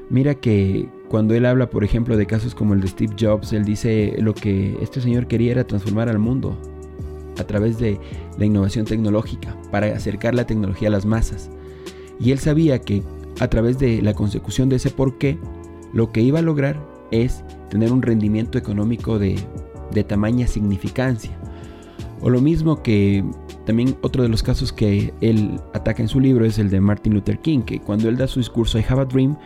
Mira 0.08 0.34
que 0.34 0.88
cuando 1.08 1.34
él 1.34 1.46
habla, 1.46 1.68
por 1.68 1.82
ejemplo, 1.82 2.16
de 2.16 2.26
casos 2.26 2.54
como 2.54 2.74
el 2.74 2.80
de 2.80 2.88
Steve 2.88 3.16
Jobs, 3.18 3.52
él 3.52 3.64
dice 3.64 4.14
lo 4.20 4.34
que 4.34 4.76
este 4.80 5.00
señor 5.00 5.26
quería 5.26 5.52
era 5.52 5.66
transformar 5.66 6.08
al 6.08 6.18
mundo 6.18 6.56
a 7.38 7.44
través 7.44 7.78
de 7.78 7.98
la 8.38 8.44
innovación 8.44 8.86
tecnológica, 8.86 9.56
para 9.70 9.88
acercar 9.88 10.34
la 10.34 10.46
tecnología 10.46 10.88
a 10.88 10.92
las 10.92 11.06
masas. 11.06 11.50
Y 12.20 12.30
él 12.30 12.38
sabía 12.38 12.80
que 12.80 13.02
a 13.40 13.48
través 13.48 13.78
de 13.78 14.00
la 14.00 14.14
consecución 14.14 14.68
de 14.68 14.76
ese 14.76 14.90
porqué, 14.90 15.38
lo 15.92 16.12
que 16.12 16.20
iba 16.20 16.38
a 16.38 16.42
lograr 16.42 16.95
es 17.10 17.44
tener 17.68 17.92
un 17.92 18.02
rendimiento 18.02 18.58
económico 18.58 19.18
de, 19.18 19.38
de 19.92 20.04
tamaña 20.04 20.46
significancia. 20.46 21.36
O 22.20 22.30
lo 22.30 22.40
mismo 22.40 22.82
que 22.82 23.24
también 23.66 23.96
otro 24.00 24.22
de 24.22 24.28
los 24.28 24.42
casos 24.42 24.72
que 24.72 25.12
él 25.20 25.60
ataca 25.74 26.00
en 26.00 26.08
su 26.08 26.20
libro 26.20 26.46
es 26.46 26.58
el 26.58 26.70
de 26.70 26.80
Martin 26.80 27.14
Luther 27.14 27.40
King, 27.40 27.60
que 27.60 27.80
cuando 27.80 28.08
él 28.08 28.16
da 28.16 28.26
su 28.26 28.38
discurso 28.38 28.78
I 28.78 28.84
Have 28.88 29.02
a 29.02 29.04
Dream, 29.04 29.36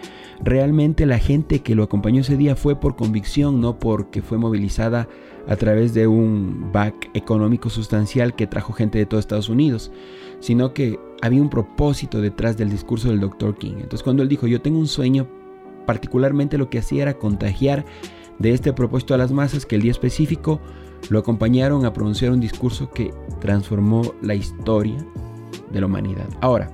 realmente 0.44 1.06
la 1.06 1.18
gente 1.18 1.60
que 1.60 1.74
lo 1.74 1.82
acompañó 1.82 2.20
ese 2.20 2.36
día 2.36 2.54
fue 2.54 2.78
por 2.78 2.96
convicción, 2.96 3.60
no 3.60 3.78
porque 3.78 4.22
fue 4.22 4.38
movilizada 4.38 5.08
a 5.48 5.56
través 5.56 5.94
de 5.94 6.06
un 6.06 6.70
back 6.70 7.10
económico 7.14 7.70
sustancial 7.70 8.36
que 8.36 8.46
trajo 8.46 8.72
gente 8.72 8.98
de 8.98 9.06
todo 9.06 9.18
Estados 9.18 9.48
Unidos, 9.48 9.90
sino 10.38 10.74
que 10.74 11.00
había 11.22 11.42
un 11.42 11.50
propósito 11.50 12.20
detrás 12.20 12.56
del 12.56 12.70
discurso 12.70 13.08
del 13.08 13.20
Dr. 13.20 13.56
King. 13.56 13.74
Entonces 13.76 14.02
cuando 14.02 14.22
él 14.22 14.28
dijo, 14.28 14.46
yo 14.46 14.60
tengo 14.60 14.78
un 14.78 14.86
sueño 14.86 15.26
particularmente 15.86 16.58
lo 16.58 16.70
que 16.70 16.78
hacía 16.78 17.02
era 17.02 17.18
contagiar 17.18 17.84
de 18.38 18.52
este 18.52 18.72
propósito 18.72 19.14
a 19.14 19.18
las 19.18 19.32
masas 19.32 19.66
que 19.66 19.76
el 19.76 19.82
día 19.82 19.90
específico 19.90 20.60
lo 21.08 21.18
acompañaron 21.18 21.84
a 21.84 21.92
pronunciar 21.92 22.32
un 22.32 22.40
discurso 22.40 22.90
que 22.90 23.12
transformó 23.40 24.14
la 24.22 24.34
historia 24.34 25.04
de 25.72 25.80
la 25.80 25.86
humanidad. 25.86 26.28
Ahora, 26.40 26.70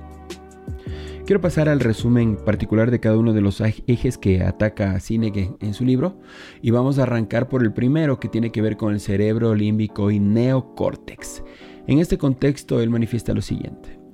quiero 1.25 1.41
pasar 1.41 1.69
al 1.69 1.79
resumen 1.79 2.37
particular 2.37 2.91
de 2.91 2.99
cada 2.99 3.17
uno 3.17 3.33
de 3.33 3.41
los 3.41 3.61
ejes 3.61 4.17
que 4.17 4.43
ataca 4.43 4.99
Sinek 4.99 5.57
en 5.59 5.73
su 5.73 5.85
libro 5.85 6.19
y 6.61 6.71
vamos 6.71 6.99
a 6.99 7.03
arrancar 7.03 7.49
por 7.49 7.63
el 7.63 7.73
primero 7.73 8.19
que 8.19 8.29
tiene 8.29 8.51
que 8.51 8.61
ver 8.61 8.77
con 8.77 8.93
el 8.93 8.99
cerebro 8.99 9.55
límbico 9.55 10.11
y 10.11 10.19
neocórtex. 10.19 11.43
En 11.87 11.99
este 11.99 12.17
contexto 12.17 12.81
él 12.81 12.89
manifiesta 12.89 13.33
lo 13.33 13.41
siguiente. 13.41 14.06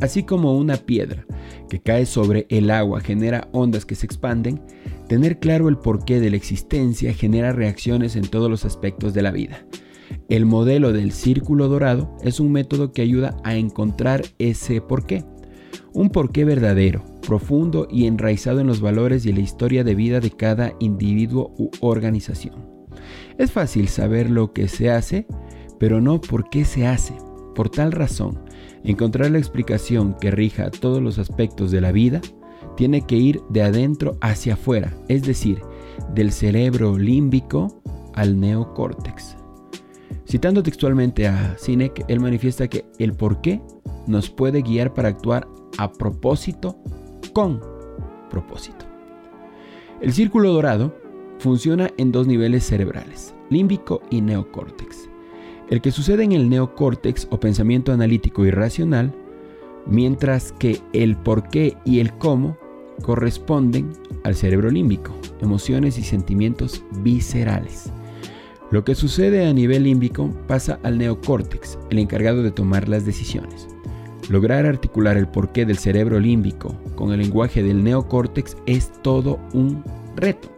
Así 0.00 0.22
como 0.22 0.56
una 0.56 0.76
piedra 0.76 1.26
que 1.68 1.80
cae 1.80 2.06
sobre 2.06 2.46
el 2.48 2.70
agua 2.70 3.00
genera 3.00 3.48
ondas 3.52 3.84
que 3.84 3.94
se 3.94 4.06
expanden, 4.06 4.60
tener 5.08 5.38
claro 5.38 5.68
el 5.68 5.76
porqué 5.76 6.20
de 6.20 6.30
la 6.30 6.36
existencia 6.36 7.12
genera 7.12 7.52
reacciones 7.52 8.16
en 8.16 8.26
todos 8.26 8.50
los 8.50 8.64
aspectos 8.64 9.12
de 9.12 9.22
la 9.22 9.30
vida. 9.30 9.64
El 10.28 10.46
modelo 10.46 10.92
del 10.92 11.12
círculo 11.12 11.68
dorado 11.68 12.16
es 12.22 12.40
un 12.40 12.50
método 12.52 12.92
que 12.92 13.02
ayuda 13.02 13.36
a 13.44 13.56
encontrar 13.56 14.22
ese 14.38 14.80
porqué. 14.80 15.24
Un 15.92 16.10
porqué 16.10 16.44
verdadero, 16.44 17.04
profundo 17.26 17.86
y 17.90 18.06
enraizado 18.06 18.60
en 18.60 18.66
los 18.66 18.80
valores 18.80 19.26
y 19.26 19.32
la 19.32 19.40
historia 19.40 19.84
de 19.84 19.94
vida 19.94 20.20
de 20.20 20.30
cada 20.30 20.72
individuo 20.80 21.52
u 21.58 21.70
organización. 21.80 22.54
Es 23.38 23.52
fácil 23.52 23.88
saber 23.88 24.30
lo 24.30 24.52
que 24.52 24.68
se 24.68 24.90
hace, 24.90 25.26
pero 25.78 26.00
no 26.00 26.20
por 26.20 26.48
qué 26.48 26.64
se 26.64 26.86
hace. 26.86 27.14
Por 27.54 27.68
tal 27.68 27.92
razón, 27.92 28.38
Encontrar 28.84 29.30
la 29.30 29.38
explicación 29.38 30.16
que 30.20 30.30
rija 30.30 30.70
todos 30.70 31.02
los 31.02 31.18
aspectos 31.18 31.70
de 31.70 31.80
la 31.80 31.92
vida 31.92 32.20
tiene 32.76 33.02
que 33.02 33.16
ir 33.16 33.42
de 33.50 33.62
adentro 33.62 34.16
hacia 34.20 34.54
afuera, 34.54 34.94
es 35.08 35.22
decir, 35.22 35.60
del 36.14 36.32
cerebro 36.32 36.96
límbico 36.96 37.82
al 38.14 38.40
neocórtex. 38.40 39.36
Citando 40.26 40.62
textualmente 40.62 41.26
a 41.26 41.56
Sinek, 41.58 42.04
él 42.08 42.20
manifiesta 42.20 42.68
que 42.68 42.86
el 42.98 43.12
por 43.12 43.40
qué 43.40 43.60
nos 44.06 44.30
puede 44.30 44.62
guiar 44.62 44.94
para 44.94 45.08
actuar 45.08 45.46
a 45.76 45.92
propósito 45.92 46.78
con 47.32 47.60
propósito. 48.30 48.86
El 50.00 50.12
círculo 50.12 50.52
dorado 50.52 50.94
funciona 51.38 51.90
en 51.98 52.12
dos 52.12 52.26
niveles 52.26 52.64
cerebrales, 52.64 53.34
límbico 53.50 54.00
y 54.10 54.20
neocórtex 54.20 55.09
el 55.70 55.80
que 55.80 55.92
sucede 55.92 56.24
en 56.24 56.32
el 56.32 56.48
neocórtex 56.48 57.28
o 57.30 57.38
pensamiento 57.38 57.92
analítico 57.92 58.44
y 58.44 58.50
racional, 58.50 59.14
mientras 59.86 60.52
que 60.52 60.80
el 60.92 61.16
por 61.16 61.48
qué 61.48 61.76
y 61.84 62.00
el 62.00 62.12
cómo 62.12 62.58
corresponden 63.02 63.92
al 64.24 64.34
cerebro 64.34 64.70
límbico, 64.70 65.16
emociones 65.40 65.96
y 65.96 66.02
sentimientos 66.02 66.82
viscerales. 67.02 67.90
Lo 68.70 68.84
que 68.84 68.94
sucede 68.94 69.46
a 69.46 69.52
nivel 69.52 69.84
límbico 69.84 70.30
pasa 70.46 70.78
al 70.82 70.98
neocórtex, 70.98 71.78
el 71.90 71.98
encargado 71.98 72.42
de 72.42 72.50
tomar 72.50 72.88
las 72.88 73.06
decisiones. 73.06 73.68
Lograr 74.28 74.66
articular 74.66 75.16
el 75.16 75.26
porqué 75.26 75.66
del 75.66 75.78
cerebro 75.78 76.20
límbico 76.20 76.76
con 76.94 77.12
el 77.12 77.20
lenguaje 77.20 77.62
del 77.62 77.82
neocórtex 77.82 78.56
es 78.66 78.92
todo 79.02 79.40
un 79.52 79.82
reto. 80.14 80.48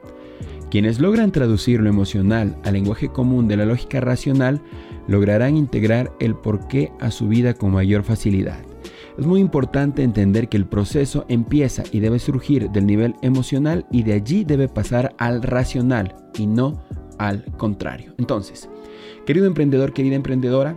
Quienes 0.70 1.00
logran 1.00 1.32
traducir 1.32 1.80
lo 1.80 1.88
emocional 1.88 2.56
al 2.64 2.74
lenguaje 2.74 3.08
común 3.08 3.46
de 3.46 3.56
la 3.56 3.66
lógica 3.66 4.00
racional 4.00 4.60
lograrán 5.06 5.56
integrar 5.56 6.12
el 6.20 6.34
porqué 6.34 6.92
a 7.00 7.10
su 7.10 7.28
vida 7.28 7.54
con 7.54 7.72
mayor 7.72 8.02
facilidad. 8.02 8.58
Es 9.18 9.26
muy 9.26 9.40
importante 9.40 10.02
entender 10.02 10.48
que 10.48 10.56
el 10.56 10.66
proceso 10.66 11.26
empieza 11.28 11.82
y 11.92 12.00
debe 12.00 12.18
surgir 12.18 12.70
del 12.70 12.86
nivel 12.86 13.14
emocional 13.20 13.86
y 13.90 14.02
de 14.04 14.14
allí 14.14 14.44
debe 14.44 14.68
pasar 14.68 15.14
al 15.18 15.42
racional 15.42 16.16
y 16.38 16.46
no 16.46 16.82
al 17.18 17.44
contrario. 17.56 18.14
Entonces, 18.18 18.70
querido 19.26 19.46
emprendedor, 19.46 19.92
querida 19.92 20.16
emprendedora, 20.16 20.76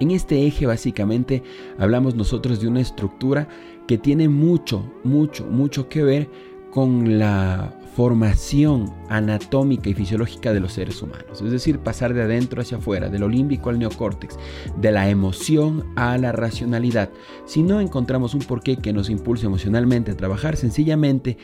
en 0.00 0.12
este 0.12 0.46
eje 0.46 0.66
básicamente 0.66 1.42
hablamos 1.76 2.14
nosotros 2.14 2.60
de 2.60 2.68
una 2.68 2.80
estructura 2.80 3.48
que 3.88 3.98
tiene 3.98 4.28
mucho, 4.28 4.92
mucho, 5.02 5.44
mucho 5.46 5.88
que 5.88 6.04
ver 6.04 6.30
con 6.70 7.18
la 7.18 7.72
formación 7.98 8.94
anatómica 9.08 9.90
y 9.90 9.94
fisiológica 9.94 10.52
de 10.52 10.60
los 10.60 10.74
seres 10.74 11.02
humanos. 11.02 11.42
Es 11.42 11.50
decir, 11.50 11.80
pasar 11.80 12.14
de 12.14 12.22
adentro 12.22 12.62
hacia 12.62 12.78
afuera, 12.78 13.08
del 13.08 13.24
olímbico 13.24 13.70
al 13.70 13.78
neocórtex, 13.80 14.38
de 14.80 14.92
la 14.92 15.08
emoción 15.08 15.84
a 15.96 16.16
la 16.16 16.30
racionalidad. 16.30 17.10
Si 17.44 17.64
no 17.64 17.80
encontramos 17.80 18.34
un 18.34 18.42
porqué 18.42 18.76
que 18.76 18.92
nos 18.92 19.10
impulse 19.10 19.46
emocionalmente 19.46 20.12
a 20.12 20.16
trabajar, 20.16 20.56
sencillamente 20.56 21.38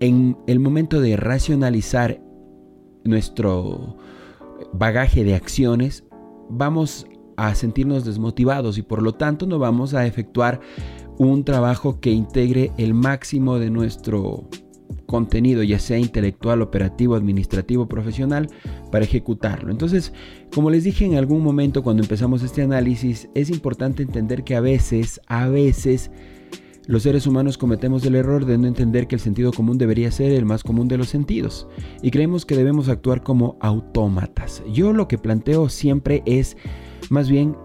en 0.00 0.36
el 0.48 0.58
momento 0.58 1.00
de 1.00 1.16
racionalizar 1.16 2.20
nuestro 3.04 3.96
bagaje 4.72 5.22
de 5.22 5.36
acciones, 5.36 6.04
vamos 6.48 7.06
a 7.36 7.54
sentirnos 7.54 8.04
desmotivados 8.04 8.78
y 8.78 8.82
por 8.82 9.00
lo 9.00 9.14
tanto 9.14 9.46
no 9.46 9.60
vamos 9.60 9.94
a 9.94 10.06
efectuar 10.06 10.60
un 11.18 11.44
trabajo 11.44 12.00
que 12.00 12.10
integre 12.10 12.72
el 12.78 12.94
máximo 12.94 13.58
de 13.58 13.70
nuestro 13.70 14.48
contenido, 15.06 15.62
ya 15.62 15.78
sea 15.78 15.98
intelectual, 15.98 16.62
operativo, 16.62 17.14
administrativo, 17.14 17.88
profesional, 17.88 18.48
para 18.90 19.04
ejecutarlo. 19.04 19.70
Entonces, 19.70 20.12
como 20.54 20.70
les 20.70 20.84
dije 20.84 21.04
en 21.04 21.16
algún 21.16 21.42
momento 21.42 21.82
cuando 21.82 22.02
empezamos 22.02 22.42
este 22.42 22.62
análisis, 22.62 23.28
es 23.34 23.50
importante 23.50 24.02
entender 24.02 24.44
que 24.44 24.54
a 24.54 24.60
veces, 24.60 25.20
a 25.26 25.48
veces, 25.48 26.10
los 26.86 27.04
seres 27.04 27.26
humanos 27.26 27.58
cometemos 27.58 28.04
el 28.04 28.16
error 28.16 28.46
de 28.46 28.58
no 28.58 28.66
entender 28.66 29.06
que 29.06 29.14
el 29.14 29.20
sentido 29.20 29.52
común 29.52 29.78
debería 29.78 30.10
ser 30.10 30.32
el 30.32 30.44
más 30.44 30.64
común 30.64 30.88
de 30.88 30.98
los 30.98 31.08
sentidos 31.08 31.68
y 32.02 32.10
creemos 32.10 32.44
que 32.44 32.56
debemos 32.56 32.88
actuar 32.88 33.22
como 33.22 33.56
autómatas. 33.60 34.62
Yo 34.72 34.92
lo 34.92 35.06
que 35.06 35.18
planteo 35.18 35.68
siempre 35.68 36.22
es 36.26 36.56
más 37.08 37.28
bien 37.28 37.56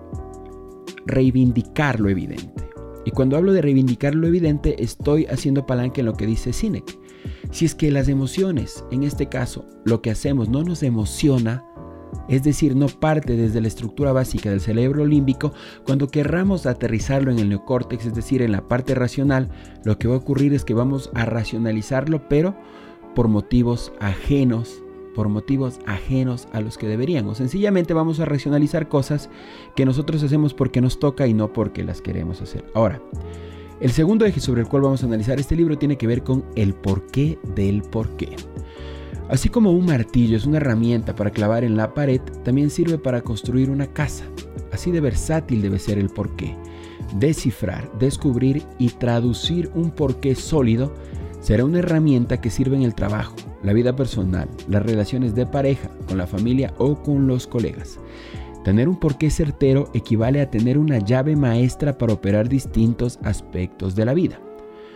reivindicar 1.06 2.00
lo 2.00 2.10
evidente. 2.10 2.70
Y 3.06 3.12
cuando 3.12 3.38
hablo 3.38 3.54
de 3.54 3.62
reivindicar 3.62 4.16
lo 4.16 4.28
evidente, 4.28 4.84
estoy 4.84 5.26
haciendo 5.26 5.66
palanque 5.66 6.02
en 6.02 6.08
lo 6.08 6.14
que 6.14 6.26
dice 6.26 6.54
Sinek. 6.54 7.05
Si 7.52 7.66
es 7.66 7.76
que 7.76 7.92
las 7.92 8.08
emociones, 8.08 8.84
en 8.92 9.04
este 9.04 9.28
caso, 9.28 9.66
lo 9.86 10.02
que 10.02 10.12
hacemos 10.12 10.50
no 10.50 10.64
nos 10.64 10.84
emociona, 10.84 11.64
es 12.28 12.44
decir, 12.44 12.76
no 12.76 12.88
parte 12.88 13.36
desde 13.36 13.62
la 13.62 13.68
estructura 13.68 14.12
básica 14.12 14.50
del 14.50 14.62
cerebro 14.62 15.06
límbico, 15.06 15.54
cuando 15.86 16.08
querramos 16.08 16.66
aterrizarlo 16.66 17.32
en 17.32 17.40
el 17.40 17.50
neocórtex, 17.50 18.06
es 18.06 18.16
decir, 18.16 18.42
en 18.42 18.52
la 18.52 18.68
parte 18.68 18.96
racional, 18.96 19.50
lo 19.84 19.98
que 19.98 20.08
va 20.08 20.16
a 20.16 20.20
ocurrir 20.20 20.54
es 20.54 20.66
que 20.66 20.74
vamos 20.74 21.12
a 21.14 21.26
racionalizarlo, 21.26 22.28
pero 22.28 22.56
por 23.14 23.28
motivos 23.28 23.94
ajenos, 24.00 24.82
por 25.16 25.30
motivos 25.30 25.80
ajenos 25.86 26.48
a 26.52 26.62
los 26.62 26.78
que 26.78 26.88
deberíamos. 26.88 27.38
Sencillamente 27.38 27.94
vamos 27.94 28.20
a 28.20 28.26
racionalizar 28.26 28.90
cosas 28.90 29.30
que 29.76 29.86
nosotros 29.86 30.22
hacemos 30.24 30.54
porque 30.54 30.82
nos 30.82 31.00
toca 31.00 31.26
y 31.28 31.34
no 31.34 31.54
porque 31.54 31.84
las 31.84 32.02
queremos 32.02 32.42
hacer. 32.42 32.66
Ahora, 32.76 33.02
el 33.82 33.92
segundo 33.92 34.26
eje 34.26 34.40
sobre 34.40 34.62
el 34.62 34.68
cual 34.68 34.84
vamos 34.84 35.04
a 35.04 35.06
analizar 35.06 35.40
este 35.40 35.56
libro 35.56 35.78
tiene 35.78 35.98
que 35.98 36.08
ver 36.08 36.24
con 36.24 36.46
el 36.56 36.74
porqué 36.74 37.38
del 37.56 37.82
porqué. 37.82 38.36
Así 39.30 39.50
como 39.50 39.72
un 39.72 39.86
martillo 39.86 40.38
es 40.38 40.46
una 40.46 40.58
herramienta 40.58 41.16
para 41.16 41.32
clavar 41.32 41.64
en 41.64 41.76
la 41.76 41.94
pared, 41.94 42.22
también 42.44 42.70
sirve 42.70 42.98
para 42.98 43.22
construir 43.22 43.70
una 43.70 43.88
casa. 43.88 44.24
Así 44.72 44.92
de 44.92 45.02
versátil 45.02 45.62
debe 45.62 45.80
ser 45.80 45.98
el 45.98 46.10
porqué. 46.10 46.56
Descifrar, 47.18 47.92
descubrir 47.98 48.64
y 48.78 48.90
traducir 48.90 49.72
un 49.74 49.92
porqué 49.92 50.36
sólido 50.36 50.94
será 51.42 51.66
una 51.66 51.80
herramienta 51.80 52.40
que 52.40 52.50
sirve 52.50 52.76
en 52.76 52.84
el 52.84 52.96
trabajo, 52.96 53.36
la 53.62 53.74
vida 53.74 53.96
personal, 53.96 54.48
las 54.68 54.84
relaciones 54.84 55.36
de 55.36 55.46
pareja, 55.46 55.90
con 56.08 56.18
la 56.18 56.28
familia 56.28 56.74
o 56.78 56.96
con 57.02 57.28
los 57.28 57.46
colegas. 57.46 58.00
Tener 58.66 58.90
un 58.90 58.96
porqué 58.96 59.30
certero 59.30 59.92
equivale 59.94 60.42
a 60.42 60.50
tener 60.50 60.80
una 60.80 60.98
llave 60.98 61.36
maestra 61.36 62.00
para 62.00 62.14
operar 62.14 62.50
distintos 62.50 63.20
aspectos 63.22 63.96
de 63.96 64.06
la 64.06 64.16
vida. 64.16 64.40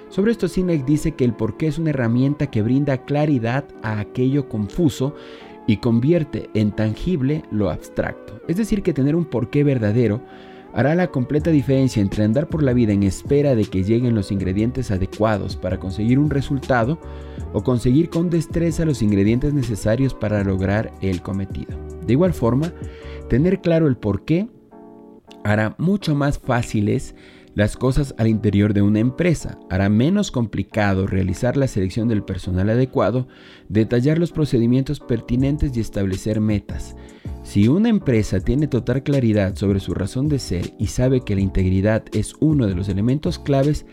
Sobre 0.09 0.31
esto 0.31 0.47
Sinek 0.47 0.85
dice 0.85 1.11
que 1.11 1.23
el 1.23 1.33
porqué 1.33 1.67
es 1.67 1.77
una 1.77 1.91
herramienta 1.91 2.47
que 2.47 2.63
brinda 2.63 3.05
claridad 3.05 3.65
a 3.83 3.99
aquello 3.99 4.49
confuso 4.49 5.13
y 5.67 5.77
convierte 5.77 6.49
en 6.55 6.71
tangible 6.71 7.43
lo 7.51 7.69
abstracto. 7.69 8.41
Es 8.47 8.57
decir, 8.57 8.81
que 8.81 8.91
tener 8.91 9.15
un 9.15 9.25
porqué 9.25 9.63
verdadero 9.63 10.19
hará 10.73 10.95
la 10.95 11.11
completa 11.11 11.51
diferencia 11.51 12.01
entre 12.01 12.23
andar 12.23 12.47
por 12.47 12.63
la 12.63 12.73
vida 12.73 12.93
en 12.93 13.03
espera 13.03 13.53
de 13.53 13.65
que 13.65 13.83
lleguen 13.83 14.15
los 14.15 14.31
ingredientes 14.31 14.89
adecuados 14.89 15.55
para 15.55 15.79
conseguir 15.79 16.17
un 16.17 16.31
resultado 16.31 16.97
o 17.53 17.61
conseguir 17.61 18.09
con 18.09 18.31
destreza 18.31 18.83
los 18.83 19.03
ingredientes 19.03 19.53
necesarios 19.53 20.15
para 20.15 20.43
lograr 20.43 20.91
el 21.01 21.21
cometido. 21.21 21.77
De 22.07 22.13
igual 22.13 22.33
forma, 22.33 22.73
Tener 23.29 23.62
claro 23.62 23.88
el 23.88 23.95
por 23.95 24.25
qué 24.25 24.50
hará 25.43 25.75
mucho 25.77 26.15
más 26.15 26.39
fáciles 26.39 27.15
las 27.53 27.77
cosas 27.77 28.15
al 28.17 28.27
interior 28.27 28.74
de 28.74 28.81
una 28.81 29.00
empresa, 29.00 29.59
hará 29.69 29.89
menos 29.89 30.31
complicado 30.31 31.07
realizar 31.07 31.57
la 31.57 31.67
selección 31.67 32.07
del 32.07 32.24
personal 32.24 32.69
adecuado, 32.69 33.27
detallar 33.67 34.17
los 34.17 34.31
procedimientos 34.31 35.00
pertinentes 35.00 35.75
y 35.75 35.79
establecer 35.79 36.39
metas. 36.39 36.95
Si 37.43 37.67
una 37.67 37.89
empresa 37.89 38.39
tiene 38.39 38.67
total 38.67 39.03
claridad 39.03 39.55
sobre 39.55 39.79
su 39.79 39.93
razón 39.93 40.27
de 40.27 40.39
ser 40.39 40.74
y 40.79 40.88
sabe 40.88 41.21
que 41.21 41.36
la 41.36 41.41
integridad 41.41 42.03
es 42.13 42.33
uno 42.39 42.65
de 42.65 42.75
los 42.75 42.89
elementos 42.89 43.39
claves, 43.39 43.86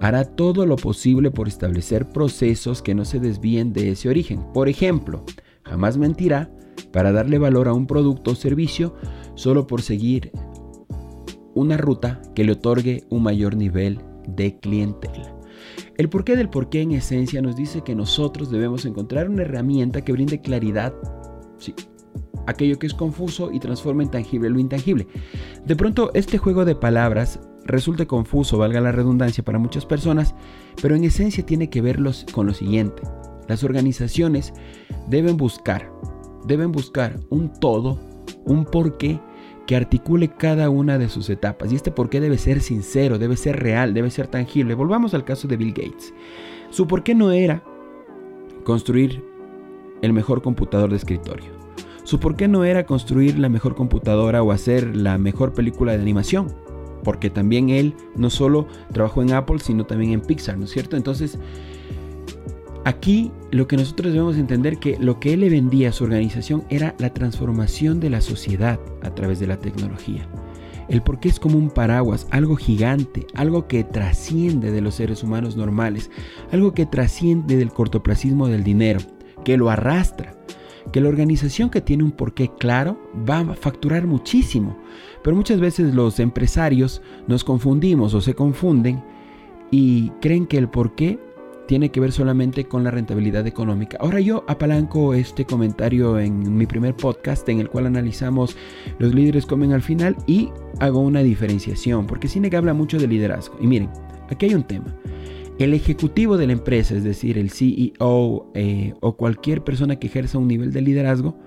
hará 0.00 0.24
todo 0.24 0.66
lo 0.66 0.76
posible 0.76 1.30
por 1.30 1.48
establecer 1.48 2.08
procesos 2.08 2.82
que 2.82 2.94
no 2.94 3.04
se 3.04 3.20
desvíen 3.20 3.72
de 3.72 3.90
ese 3.90 4.08
origen. 4.08 4.40
Por 4.52 4.68
ejemplo, 4.68 5.24
Jamás 5.64 5.96
mentirá 5.96 6.50
para 6.92 7.12
darle 7.12 7.38
valor 7.38 7.68
a 7.68 7.72
un 7.72 7.86
producto 7.86 8.32
o 8.32 8.34
servicio 8.34 8.94
solo 9.34 9.66
por 9.66 9.82
seguir 9.82 10.32
una 11.54 11.76
ruta 11.76 12.20
que 12.34 12.44
le 12.44 12.52
otorgue 12.52 13.04
un 13.10 13.22
mayor 13.22 13.56
nivel 13.56 14.00
de 14.26 14.58
clientela. 14.58 15.34
El 15.96 16.08
porqué 16.08 16.36
del 16.36 16.50
porqué 16.50 16.82
en 16.82 16.92
esencia 16.92 17.40
nos 17.40 17.56
dice 17.56 17.82
que 17.82 17.94
nosotros 17.94 18.50
debemos 18.50 18.84
encontrar 18.84 19.28
una 19.28 19.42
herramienta 19.42 20.02
que 20.02 20.12
brinde 20.12 20.40
claridad, 20.40 20.92
sí, 21.58 21.74
aquello 22.46 22.78
que 22.78 22.86
es 22.86 22.94
confuso 22.94 23.52
y 23.52 23.60
transforma 23.60 24.02
en 24.02 24.10
tangible 24.10 24.50
lo 24.50 24.58
intangible. 24.58 25.06
De 25.64 25.76
pronto 25.76 26.10
este 26.14 26.38
juego 26.38 26.64
de 26.64 26.74
palabras 26.74 27.40
resulte 27.64 28.06
confuso, 28.06 28.58
valga 28.58 28.80
la 28.80 28.92
redundancia 28.92 29.44
para 29.44 29.58
muchas 29.58 29.86
personas, 29.86 30.34
pero 30.82 30.96
en 30.96 31.04
esencia 31.04 31.46
tiene 31.46 31.70
que 31.70 31.80
ver 31.80 32.00
con 32.32 32.46
lo 32.46 32.54
siguiente. 32.54 33.02
Las 33.48 33.62
organizaciones 33.62 34.52
deben 35.08 35.36
buscar, 35.36 35.92
deben 36.46 36.72
buscar 36.72 37.20
un 37.30 37.52
todo, 37.60 37.98
un 38.44 38.64
porqué 38.64 39.20
que 39.66 39.76
articule 39.76 40.28
cada 40.28 40.70
una 40.70 40.98
de 40.98 41.08
sus 41.08 41.30
etapas. 41.30 41.72
Y 41.72 41.76
este 41.76 41.90
porqué 41.90 42.20
debe 42.20 42.38
ser 42.38 42.60
sincero, 42.60 43.18
debe 43.18 43.36
ser 43.36 43.60
real, 43.60 43.94
debe 43.94 44.10
ser 44.10 44.26
tangible. 44.26 44.74
Volvamos 44.74 45.14
al 45.14 45.24
caso 45.24 45.48
de 45.48 45.56
Bill 45.56 45.72
Gates. 45.72 46.12
Su 46.70 46.86
porqué 46.86 47.14
no 47.14 47.30
era 47.30 47.62
construir 48.64 49.24
el 50.02 50.12
mejor 50.12 50.42
computador 50.42 50.90
de 50.90 50.96
escritorio. 50.96 51.52
Su 52.04 52.20
porqué 52.20 52.48
no 52.48 52.64
era 52.64 52.84
construir 52.84 53.38
la 53.38 53.48
mejor 53.48 53.74
computadora 53.74 54.42
o 54.42 54.52
hacer 54.52 54.94
la 54.94 55.16
mejor 55.16 55.54
película 55.54 55.92
de 55.92 56.02
animación. 56.02 56.48
Porque 57.02 57.30
también 57.30 57.70
él 57.70 57.94
no 58.16 58.30
solo 58.30 58.66
trabajó 58.92 59.22
en 59.22 59.32
Apple, 59.32 59.58
sino 59.58 59.84
también 59.84 60.12
en 60.12 60.20
Pixar, 60.20 60.58
¿no 60.58 60.64
es 60.64 60.70
cierto? 60.70 60.96
Entonces, 60.96 61.38
Aquí 62.84 63.32
lo 63.50 63.66
que 63.66 63.78
nosotros 63.78 64.12
debemos 64.12 64.36
entender 64.36 64.78
que 64.78 64.98
lo 64.98 65.18
que 65.18 65.32
él 65.32 65.40
le 65.40 65.48
vendía 65.48 65.88
a 65.88 65.92
su 65.92 66.04
organización 66.04 66.64
era 66.68 66.94
la 66.98 67.14
transformación 67.14 67.98
de 67.98 68.10
la 68.10 68.20
sociedad 68.20 68.78
a 69.02 69.14
través 69.14 69.40
de 69.40 69.46
la 69.46 69.58
tecnología. 69.58 70.28
El 70.88 71.02
porqué 71.02 71.30
es 71.30 71.40
como 71.40 71.56
un 71.56 71.70
paraguas, 71.70 72.26
algo 72.30 72.56
gigante, 72.56 73.26
algo 73.34 73.68
que 73.68 73.84
trasciende 73.84 74.70
de 74.70 74.82
los 74.82 74.96
seres 74.96 75.22
humanos 75.22 75.56
normales, 75.56 76.10
algo 76.52 76.74
que 76.74 76.84
trasciende 76.84 77.56
del 77.56 77.72
cortoplacismo 77.72 78.48
del 78.48 78.64
dinero, 78.64 79.00
que 79.44 79.56
lo 79.56 79.70
arrastra, 79.70 80.34
que 80.92 81.00
la 81.00 81.08
organización 81.08 81.70
que 81.70 81.80
tiene 81.80 82.04
un 82.04 82.12
porqué 82.12 82.50
claro 82.58 83.00
va 83.26 83.38
a 83.38 83.54
facturar 83.54 84.06
muchísimo, 84.06 84.76
pero 85.22 85.34
muchas 85.34 85.58
veces 85.58 85.94
los 85.94 86.20
empresarios 86.20 87.00
nos 87.28 87.44
confundimos 87.44 88.12
o 88.12 88.20
se 88.20 88.34
confunden 88.34 89.02
y 89.70 90.10
creen 90.20 90.46
que 90.46 90.58
el 90.58 90.68
porqué 90.68 91.18
tiene 91.66 91.90
que 91.90 92.00
ver 92.00 92.12
solamente 92.12 92.64
con 92.64 92.84
la 92.84 92.90
rentabilidad 92.90 93.46
económica. 93.46 93.96
Ahora 94.00 94.20
yo 94.20 94.44
apalanco 94.48 95.14
este 95.14 95.44
comentario 95.44 96.18
en 96.18 96.56
mi 96.56 96.66
primer 96.66 96.94
podcast 96.94 97.48
en 97.48 97.60
el 97.60 97.68
cual 97.68 97.86
analizamos 97.86 98.56
los 98.98 99.14
líderes 99.14 99.46
comen 99.46 99.72
al 99.72 99.82
final 99.82 100.16
y 100.26 100.50
hago 100.80 101.00
una 101.00 101.22
diferenciación, 101.22 102.06
porque 102.06 102.28
Cine 102.28 102.54
habla 102.54 102.74
mucho 102.74 102.98
de 102.98 103.06
liderazgo. 103.06 103.56
Y 103.60 103.66
miren, 103.66 103.90
aquí 104.30 104.46
hay 104.46 104.54
un 104.54 104.64
tema. 104.64 104.94
El 105.58 105.72
ejecutivo 105.72 106.36
de 106.36 106.48
la 106.48 106.52
empresa, 106.52 106.94
es 106.94 107.04
decir, 107.04 107.38
el 107.38 107.50
CEO 107.50 108.50
eh, 108.54 108.92
o 109.00 109.16
cualquier 109.16 109.62
persona 109.62 109.96
que 109.96 110.08
ejerza 110.08 110.38
un 110.38 110.48
nivel 110.48 110.72
de 110.72 110.80
liderazgo, 110.80 111.38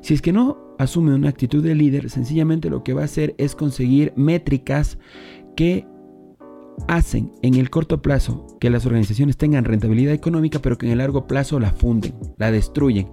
si 0.00 0.14
es 0.14 0.22
que 0.22 0.32
no 0.32 0.76
asume 0.78 1.14
una 1.14 1.28
actitud 1.28 1.62
de 1.62 1.74
líder, 1.74 2.08
sencillamente 2.08 2.70
lo 2.70 2.84
que 2.84 2.94
va 2.94 3.02
a 3.02 3.06
hacer 3.06 3.34
es 3.36 3.56
conseguir 3.56 4.12
métricas 4.14 4.98
que 5.56 5.86
hacen 6.86 7.32
en 7.42 7.54
el 7.54 7.70
corto 7.70 8.00
plazo 8.02 8.46
que 8.60 8.70
las 8.70 8.86
organizaciones 8.86 9.36
tengan 9.36 9.64
rentabilidad 9.64 10.14
económica, 10.14 10.60
pero 10.60 10.78
que 10.78 10.86
en 10.86 10.92
el 10.92 10.98
largo 10.98 11.26
plazo 11.26 11.58
la 11.58 11.72
funden, 11.72 12.14
la 12.36 12.50
destruyen. 12.50 13.08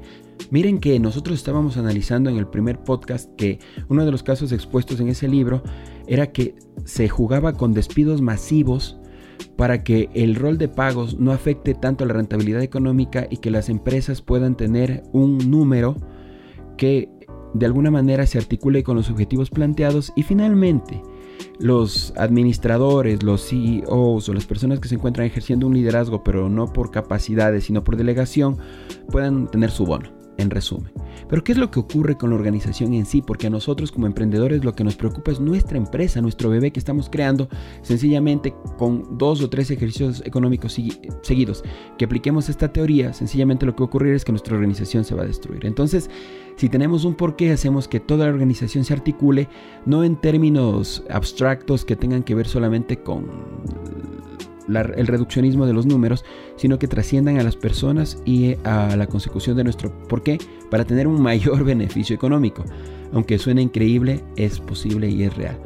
Miren 0.51 0.79
que 0.79 0.99
nosotros 0.99 1.37
estábamos 1.37 1.77
analizando 1.77 2.29
en 2.29 2.37
el 2.37 2.47
primer 2.47 2.83
podcast 2.83 3.33
que 3.35 3.59
uno 3.89 4.05
de 4.05 4.11
los 4.11 4.23
casos 4.23 4.51
expuestos 4.51 4.99
en 4.99 5.07
ese 5.07 5.27
libro 5.27 5.63
era 6.07 6.31
que 6.31 6.55
se 6.83 7.09
jugaba 7.09 7.53
con 7.53 7.73
despidos 7.73 8.21
masivos 8.21 8.97
para 9.55 9.83
que 9.83 10.09
el 10.13 10.35
rol 10.35 10.57
de 10.57 10.67
pagos 10.67 11.19
no 11.19 11.31
afecte 11.31 11.73
tanto 11.73 12.03
a 12.03 12.07
la 12.07 12.13
rentabilidad 12.13 12.61
económica 12.61 13.27
y 13.29 13.37
que 13.37 13.51
las 13.51 13.69
empresas 13.69 14.21
puedan 14.21 14.55
tener 14.55 15.03
un 15.13 15.37
número 15.49 15.95
que 16.77 17.09
de 17.53 17.65
alguna 17.65 17.89
manera 17.89 18.25
se 18.25 18.37
articule 18.37 18.83
con 18.83 18.97
los 18.97 19.09
objetivos 19.09 19.49
planteados 19.49 20.11
y 20.15 20.23
finalmente 20.23 21.01
los 21.59 22.13
administradores, 22.17 23.23
los 23.23 23.47
CEOs 23.49 24.29
o 24.29 24.33
las 24.33 24.45
personas 24.45 24.79
que 24.79 24.87
se 24.87 24.95
encuentran 24.95 25.27
ejerciendo 25.27 25.67
un 25.67 25.73
liderazgo, 25.73 26.23
pero 26.23 26.49
no 26.49 26.71
por 26.71 26.91
capacidades, 26.91 27.65
sino 27.65 27.83
por 27.83 27.97
delegación, 27.97 28.57
puedan 29.09 29.47
tener 29.47 29.71
su 29.71 29.85
bono, 29.85 30.09
en 30.37 30.49
resumen. 30.49 30.91
Pero 31.29 31.43
¿qué 31.43 31.53
es 31.53 31.57
lo 31.57 31.71
que 31.71 31.79
ocurre 31.79 32.17
con 32.17 32.29
la 32.29 32.35
organización 32.35 32.93
en 32.93 33.05
sí? 33.05 33.21
Porque 33.21 33.47
a 33.47 33.49
nosotros 33.49 33.91
como 33.91 34.07
emprendedores 34.07 34.63
lo 34.63 34.75
que 34.75 34.83
nos 34.83 34.95
preocupa 34.95 35.31
es 35.31 35.39
nuestra 35.39 35.77
empresa, 35.77 36.21
nuestro 36.21 36.49
bebé 36.49 36.71
que 36.71 36.79
estamos 36.79 37.09
creando, 37.09 37.49
sencillamente 37.81 38.53
con 38.77 39.17
dos 39.17 39.41
o 39.41 39.49
tres 39.49 39.71
ejercicios 39.71 40.21
económicos 40.25 40.77
seguidos. 41.21 41.63
Que 41.97 42.05
apliquemos 42.05 42.49
esta 42.49 42.71
teoría, 42.71 43.13
sencillamente 43.13 43.65
lo 43.65 43.75
que 43.75 43.81
va 43.81 43.85
a 43.85 43.87
ocurrir 43.87 44.13
es 44.13 44.25
que 44.25 44.31
nuestra 44.31 44.55
organización 44.55 45.03
se 45.03 45.15
va 45.15 45.23
a 45.23 45.27
destruir. 45.27 45.65
Entonces, 45.65 46.09
si 46.57 46.69
tenemos 46.69 47.05
un 47.05 47.15
porqué, 47.15 47.51
hacemos 47.51 47.87
que 47.87 47.99
toda 47.99 48.25
la 48.25 48.33
organización 48.33 48.85
se 48.85 48.93
articule, 48.93 49.49
no 49.85 50.03
en 50.03 50.15
términos 50.15 51.03
abstractos 51.09 51.85
que 51.85 51.95
tengan 51.95 52.23
que 52.23 52.35
ver 52.35 52.47
solamente 52.47 52.97
con 52.97 53.25
el 54.67 55.07
reduccionismo 55.07 55.65
de 55.65 55.73
los 55.73 55.85
números, 55.85 56.25
sino 56.55 56.79
que 56.79 56.87
trasciendan 56.87 57.37
a 57.39 57.43
las 57.43 57.55
personas 57.55 58.21
y 58.25 58.55
a 58.63 58.95
la 58.95 59.07
consecución 59.07 59.57
de 59.57 59.63
nuestro 59.63 59.91
porqué 60.07 60.37
para 60.69 60.85
tener 60.85 61.07
un 61.07 61.21
mayor 61.21 61.63
beneficio 61.65 62.15
económico. 62.15 62.63
Aunque 63.13 63.37
suene 63.37 63.61
increíble, 63.61 64.23
es 64.35 64.59
posible 64.59 65.09
y 65.09 65.23
es 65.23 65.35
real. 65.35 65.57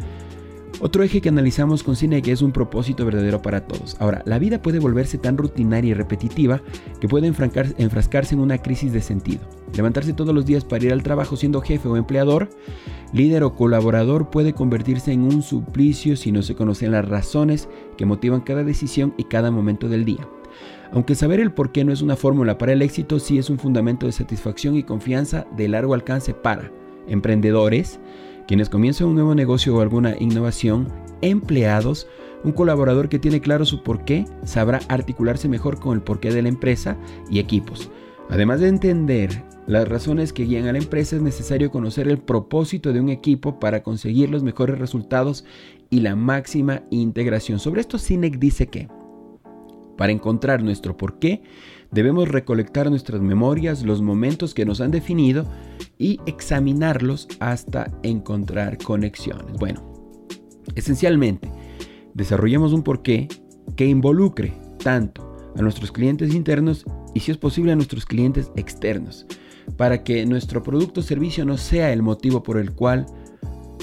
Otro 0.82 1.04
eje 1.04 1.20
que 1.20 1.28
analizamos 1.28 1.84
con 1.84 1.98
Cine 1.98 2.22
que 2.22 2.32
es 2.32 2.42
un 2.42 2.54
propósito 2.54 3.04
verdadero 3.04 3.42
para 3.42 3.68
todos. 3.68 3.98
Ahora, 4.00 4.22
la 4.26 4.40
vida 4.40 4.62
puede 4.62 4.80
volverse 4.80 5.18
tan 5.18 5.38
rutinaria 5.38 5.92
y 5.92 5.94
repetitiva 5.94 6.62
que 7.02 7.10
puede 7.10 7.28
enfrascarse 7.28 8.34
en 8.34 8.40
una 8.40 8.60
crisis 8.60 8.94
de 8.94 9.02
sentido. 9.02 9.42
Levantarse 9.76 10.14
todos 10.14 10.34
los 10.34 10.46
días 10.46 10.64
para 10.64 10.86
ir 10.86 10.94
al 10.94 11.04
trabajo 11.04 11.36
siendo 11.36 11.62
jefe 11.62 11.90
o 11.90 11.98
empleador, 11.98 12.50
líder 13.12 13.44
o 13.44 13.56
colaborador 13.56 14.30
puede 14.30 14.54
convertirse 14.54 15.12
en 15.12 15.24
un 15.24 15.42
suplicio 15.42 16.16
si 16.16 16.32
no 16.32 16.42
se 16.44 16.56
conocen 16.56 16.94
las 16.94 17.08
razones 17.08 17.68
que 17.98 18.06
motivan 18.06 18.40
cada 18.40 18.64
decisión 18.64 19.14
y 19.18 19.26
cada 19.26 19.52
momento 19.52 19.90
del 19.90 20.06
día. 20.06 20.28
Aunque 20.94 21.16
saber 21.16 21.42
el 21.42 21.52
por 21.52 21.74
qué 21.74 21.84
no 21.84 21.92
es 21.92 22.02
una 22.02 22.16
fórmula 22.16 22.58
para 22.58 22.72
el 22.72 22.82
éxito, 22.82 23.20
sí 23.20 23.38
es 23.38 23.50
un 23.50 23.60
fundamento 23.60 24.06
de 24.06 24.14
satisfacción 24.14 24.76
y 24.76 24.84
confianza 24.84 25.46
de 25.58 25.68
largo 25.68 25.94
alcance 25.94 26.34
para 26.34 26.72
emprendedores, 27.08 28.00
quienes 28.50 28.68
comienzan 28.68 29.10
un 29.10 29.14
nuevo 29.14 29.36
negocio 29.36 29.76
o 29.76 29.82
alguna 29.82 30.16
innovación, 30.20 30.92
empleados, 31.22 32.08
un 32.44 32.52
colaborador 32.52 33.08
que 33.08 33.20
tiene 33.20 33.42
claro 33.42 33.64
su 33.64 33.84
porqué 33.84 34.26
sabrá 34.44 34.80
articularse 34.90 35.48
mejor 35.48 35.80
con 35.80 35.96
el 35.96 36.02
porqué 36.02 36.32
de 36.32 36.42
la 36.42 36.50
empresa 36.50 36.98
y 37.30 37.38
equipos. 37.38 37.92
Además 38.28 38.60
de 38.60 38.70
entender 38.70 39.44
las 39.68 39.88
razones 39.88 40.34
que 40.34 40.46
guían 40.46 40.66
a 40.66 40.72
la 40.72 40.80
empresa, 40.80 41.16
es 41.16 41.22
necesario 41.22 41.70
conocer 41.70 42.08
el 42.08 42.18
propósito 42.18 42.92
de 42.92 43.00
un 43.00 43.10
equipo 43.10 43.60
para 43.60 43.84
conseguir 43.84 44.32
los 44.32 44.42
mejores 44.42 44.80
resultados 44.80 45.46
y 45.92 46.00
la 46.00 46.16
máxima 46.16 46.82
integración. 46.90 47.60
Sobre 47.60 47.82
esto, 47.82 48.00
Cinec 48.00 48.40
dice 48.40 48.66
que 48.66 48.88
para 49.96 50.12
encontrar 50.12 50.64
nuestro 50.64 50.98
porqué, 50.98 51.44
debemos 51.92 52.28
recolectar 52.28 52.90
nuestras 52.90 53.22
memorias, 53.22 53.84
los 53.84 54.02
momentos 54.02 54.54
que 54.54 54.66
nos 54.66 54.82
han 54.82 54.92
definido 54.92 55.46
y 55.98 56.20
examinarlos 56.26 57.28
hasta 57.40 57.92
encontrar 58.04 58.78
conexiones. 58.78 59.58
Bueno, 59.60 59.82
esencialmente, 60.76 61.52
desarrollemos 62.14 62.74
un 62.74 62.84
porqué 62.84 63.28
que 63.76 63.86
involucre 63.86 64.54
tanto 64.84 65.36
a 65.56 65.62
nuestros 65.62 65.92
clientes 65.92 66.34
internos 66.34 66.86
y 67.14 67.22
si 67.22 67.32
es 67.32 67.38
posible 67.38 67.72
a 67.72 67.76
nuestros 67.76 68.06
clientes 68.06 68.52
externos, 68.56 69.26
para 69.78 70.04
que 70.04 70.26
nuestro 70.26 70.64
producto 70.64 71.02
o 71.02 71.04
servicio 71.04 71.46
no 71.46 71.58
sea 71.58 71.92
el 71.92 72.02
motivo 72.02 72.44
por 72.44 72.58
el 72.58 72.74
cual 72.74 73.06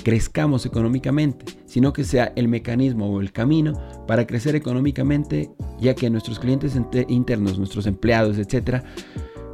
crezcamos 0.02 0.66
económicamente, 0.66 1.44
sino 1.66 1.92
que 1.92 2.04
sea 2.04 2.32
el 2.36 2.48
mecanismo 2.48 3.10
o 3.10 3.20
el 3.20 3.32
camino 3.32 3.72
para 4.06 4.26
crecer 4.26 4.54
económicamente, 4.54 5.50
ya 5.80 5.94
que 5.94 6.10
nuestros 6.10 6.38
clientes 6.38 6.78
internos, 7.08 7.58
nuestros 7.58 7.86
empleados, 7.86 8.38
etcétera, 8.38 8.84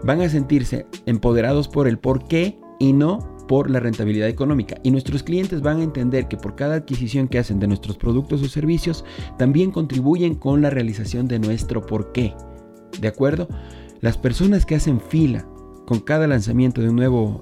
van 0.04 0.20
a 0.20 0.28
sentirse 0.28 0.86
empoderados 1.06 1.68
por 1.68 1.88
el 1.88 1.98
por 1.98 2.26
qué 2.26 2.58
y 2.78 2.92
no 2.92 3.32
por 3.48 3.70
la 3.70 3.80
rentabilidad 3.80 4.28
económica. 4.28 4.76
Y 4.82 4.90
nuestros 4.90 5.22
clientes 5.22 5.60
van 5.60 5.80
a 5.80 5.82
entender 5.82 6.28
que 6.28 6.36
por 6.36 6.54
cada 6.54 6.76
adquisición 6.76 7.28
que 7.28 7.38
hacen 7.38 7.58
de 7.58 7.68
nuestros 7.68 7.96
productos 7.96 8.42
o 8.42 8.48
servicios, 8.48 9.04
también 9.36 9.70
contribuyen 9.70 10.34
con 10.34 10.62
la 10.62 10.70
realización 10.70 11.28
de 11.28 11.38
nuestro 11.38 11.84
por 11.84 12.12
qué. 12.12 12.34
¿De 13.00 13.08
acuerdo? 13.08 13.48
Las 14.00 14.18
personas 14.18 14.66
que 14.66 14.74
hacen 14.74 15.00
fila 15.00 15.46
con 15.86 16.00
cada 16.00 16.26
lanzamiento 16.26 16.80
de 16.80 16.88
un 16.88 16.96
nuevo 16.96 17.40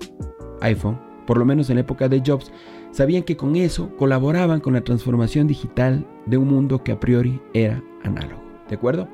iPhone, 0.61 0.99
por 1.27 1.39
lo 1.39 1.45
menos 1.45 1.71
en 1.71 1.79
época 1.79 2.09
de 2.09 2.23
Jobs, 2.25 2.51
sabían 2.93 3.23
que 3.23 3.37
con 3.37 3.57
eso 3.57 3.91
colaboraban 3.97 4.61
con 4.61 4.73
la 4.73 4.83
transformación 4.83 5.47
digital 5.47 6.07
de 6.27 6.37
un 6.37 6.49
mundo 6.49 6.83
que 6.83 6.93
a 6.93 7.01
priori 7.01 7.41
era 7.55 7.83
análogo. 8.03 8.43
¿De 8.69 8.77
acuerdo? 8.77 9.09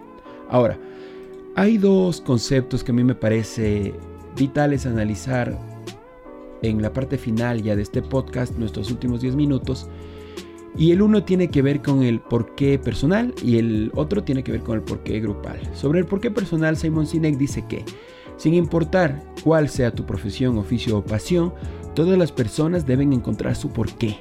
Ahora, 0.49 0.79
hay 1.55 1.79
dos 1.79 2.21
conceptos 2.21 2.85
que 2.85 2.93
a 2.93 2.95
mí 2.95 3.03
me 3.03 3.15
parece 3.15 3.95
vitales 4.37 4.87
analizar 4.87 5.59
en 6.63 6.83
la 6.83 6.93
parte 6.93 7.19
final 7.19 7.63
ya 7.63 7.77
de 7.77 7.83
este 7.83 8.03
podcast, 8.03 8.57
nuestros 8.57 8.91
últimos 8.91 9.21
10 9.21 9.37
minutos. 9.37 9.89
Y 10.77 10.93
el 10.93 11.01
uno 11.01 11.25
tiene 11.25 11.49
que 11.49 11.63
ver 11.63 11.81
con 11.81 12.03
el 12.03 12.21
porqué 12.21 12.79
personal 12.79 13.33
y 13.43 13.59
el 13.59 13.91
otro 13.95 14.23
tiene 14.23 14.45
que 14.45 14.53
ver 14.53 14.61
con 14.61 14.77
el 14.77 14.83
porqué 14.83 15.21
grupal. 15.21 15.59
Sobre 15.75 16.01
el 16.01 16.07
porqué 16.07 16.31
personal, 16.31 16.77
Simon 16.77 17.07
Sinek 17.07 17.39
dice 17.39 17.65
que, 17.67 17.85
sin 18.37 18.53
importar 18.53 19.25
cuál 19.43 19.71
sea 19.71 19.95
tu 19.95 20.05
profesión, 20.05 20.59
oficio 20.59 20.99
o 20.99 21.05
pasión, 21.05 21.55
todas 21.97 22.19
las 22.19 22.31
personas 22.31 22.87
deben 22.87 23.15
encontrar 23.15 23.57
su 23.57 23.71
porqué. 23.71 24.19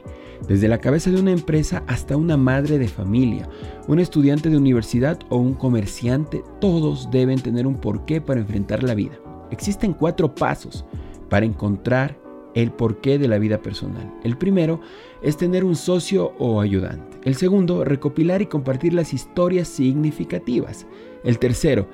Desde 0.47 0.69
la 0.69 0.79
cabeza 0.79 1.11
de 1.11 1.19
una 1.19 1.33
empresa 1.33 1.83
hasta 1.87 2.15
una 2.15 2.37
madre 2.37 2.77
de 2.77 2.87
familia, 2.87 3.49
un 3.87 3.99
estudiante 3.99 4.49
de 4.49 4.57
universidad 4.57 5.19
o 5.29 5.35
un 5.35 5.53
comerciante, 5.53 6.41
todos 6.61 7.11
deben 7.11 7.39
tener 7.39 7.67
un 7.67 7.75
porqué 7.75 8.21
para 8.21 8.39
enfrentar 8.39 8.81
la 8.81 8.95
vida. 8.95 9.19
Existen 9.51 9.93
cuatro 9.93 10.33
pasos 10.33 10.85
para 11.29 11.45
encontrar 11.45 12.17
el 12.53 12.71
porqué 12.71 13.19
de 13.19 13.27
la 13.27 13.39
vida 13.39 13.61
personal. 13.61 14.09
El 14.23 14.37
primero 14.37 14.79
es 15.21 15.35
tener 15.35 15.65
un 15.65 15.75
socio 15.75 16.31
o 16.39 16.61
ayudante. 16.61 17.19
El 17.25 17.35
segundo, 17.35 17.83
recopilar 17.83 18.41
y 18.41 18.45
compartir 18.45 18.93
las 18.93 19.13
historias 19.13 19.67
significativas. 19.67 20.87
El 21.25 21.39
tercero, 21.39 21.87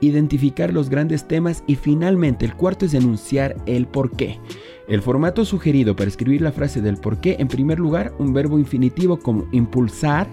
identificar 0.00 0.72
los 0.72 0.88
grandes 0.88 1.26
temas 1.26 1.64
y 1.66 1.74
finalmente 1.76 2.44
el 2.44 2.54
cuarto 2.54 2.86
es 2.86 2.94
enunciar 2.94 3.56
el 3.66 3.86
porqué. 3.86 4.38
El 4.88 5.02
formato 5.02 5.44
sugerido 5.44 5.96
para 5.96 6.08
escribir 6.08 6.40
la 6.40 6.52
frase 6.52 6.80
del 6.80 6.96
porqué, 6.96 7.36
en 7.38 7.48
primer 7.48 7.78
lugar, 7.78 8.14
un 8.18 8.32
verbo 8.32 8.58
infinitivo 8.58 9.18
como 9.18 9.46
impulsar, 9.52 10.28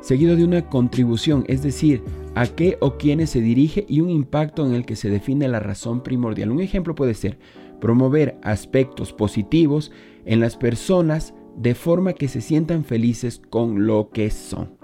seguido 0.00 0.36
de 0.36 0.44
una 0.44 0.68
contribución, 0.68 1.44
es 1.48 1.62
decir, 1.62 2.02
a 2.34 2.46
qué 2.46 2.76
o 2.80 2.96
quiénes 2.96 3.30
se 3.30 3.40
dirige 3.40 3.84
y 3.88 4.00
un 4.00 4.10
impacto 4.10 4.66
en 4.66 4.72
el 4.72 4.84
que 4.86 4.96
se 4.96 5.10
define 5.10 5.48
la 5.48 5.60
razón 5.60 6.02
primordial. 6.02 6.50
Un 6.50 6.60
ejemplo 6.60 6.94
puede 6.94 7.14
ser 7.14 7.38
promover 7.80 8.38
aspectos 8.42 9.12
positivos 9.12 9.90
en 10.24 10.40
las 10.40 10.56
personas 10.56 11.34
de 11.56 11.74
forma 11.74 12.12
que 12.12 12.28
se 12.28 12.40
sientan 12.40 12.84
felices 12.84 13.42
con 13.50 13.86
lo 13.86 14.10
que 14.10 14.30
son. 14.30 14.76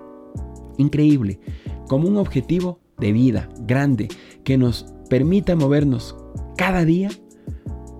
Increíble, 0.77 1.40
como 1.88 2.09
un 2.09 2.16
objetivo 2.16 2.81
de 2.98 3.12
vida 3.12 3.48
grande 3.61 4.08
que 4.44 4.58
nos 4.58 4.87
permita 5.08 5.56
movernos 5.56 6.16
cada 6.56 6.84
día 6.84 7.11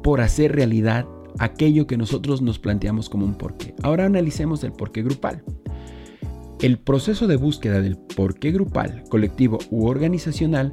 por 0.02 0.20
hacer 0.20 0.54
realidad 0.54 1.06
aquello 1.38 1.87
que 1.87 1.96
nosotros 1.96 2.42
nos 2.42 2.58
planteamos 2.58 3.08
como 3.08 3.24
un 3.24 3.34
porqué. 3.34 3.74
Ahora 3.82 4.06
analicemos 4.06 4.64
el 4.64 4.72
porqué 4.72 5.02
grupal. 5.02 5.42
El 6.61 6.78
proceso 6.78 7.28
de 7.28 7.37
búsqueda 7.37 7.80
del 7.80 7.96
porqué 7.96 8.50
grupal, 8.50 9.04
colectivo 9.08 9.58
u 9.70 9.87
organizacional 9.87 10.72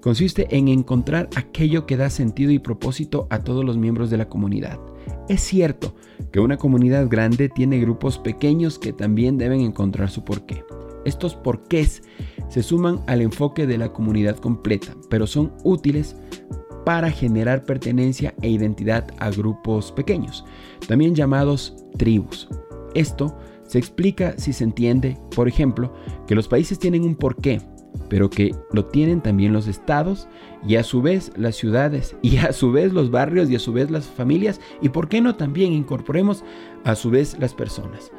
consiste 0.00 0.48
en 0.56 0.68
encontrar 0.68 1.28
aquello 1.36 1.86
que 1.86 1.96
da 1.96 2.10
sentido 2.10 2.50
y 2.50 2.58
propósito 2.58 3.28
a 3.30 3.40
todos 3.40 3.64
los 3.64 3.76
miembros 3.76 4.10
de 4.10 4.16
la 4.16 4.28
comunidad. 4.28 4.80
Es 5.28 5.40
cierto 5.40 5.94
que 6.32 6.40
una 6.40 6.56
comunidad 6.56 7.08
grande 7.08 7.48
tiene 7.48 7.78
grupos 7.78 8.18
pequeños 8.18 8.78
que 8.78 8.92
también 8.92 9.38
deben 9.38 9.60
encontrar 9.60 10.10
su 10.10 10.24
porqué. 10.24 10.64
Estos 11.04 11.34
porqués 11.34 12.02
se 12.50 12.62
suman 12.62 13.00
al 13.06 13.22
enfoque 13.22 13.66
de 13.66 13.78
la 13.78 13.92
comunidad 13.92 14.36
completa, 14.36 14.94
pero 15.08 15.26
son 15.26 15.52
útiles 15.64 16.16
para 16.84 17.10
generar 17.10 17.64
pertenencia 17.64 18.34
e 18.42 18.50
identidad 18.50 19.06
a 19.18 19.30
grupos 19.30 19.92
pequeños, 19.92 20.44
también 20.86 21.14
llamados 21.14 21.76
tribus. 21.96 22.48
Esto 22.94 23.38
se 23.62 23.78
explica 23.78 24.34
si 24.36 24.52
se 24.52 24.64
entiende, 24.64 25.16
por 25.34 25.46
ejemplo, 25.46 25.94
que 26.26 26.34
los 26.34 26.48
países 26.48 26.78
tienen 26.78 27.04
un 27.04 27.14
porqué, 27.14 27.60
pero 28.08 28.28
que 28.28 28.54
lo 28.72 28.86
tienen 28.86 29.20
también 29.20 29.52
los 29.52 29.68
estados 29.68 30.26
y 30.66 30.76
a 30.76 30.82
su 30.82 31.02
vez 31.02 31.32
las 31.36 31.56
ciudades 31.56 32.16
y 32.22 32.38
a 32.38 32.52
su 32.52 32.72
vez 32.72 32.92
los 32.92 33.10
barrios 33.10 33.48
y 33.48 33.56
a 33.56 33.60
su 33.60 33.72
vez 33.72 33.90
las 33.90 34.06
familias 34.06 34.60
y 34.82 34.88
por 34.88 35.08
qué 35.08 35.20
no 35.20 35.36
también 35.36 35.72
incorporemos 35.72 36.44
a 36.84 36.94
su 36.94 37.10
vez 37.10 37.36
las 37.38 37.54
personas. 37.54 38.10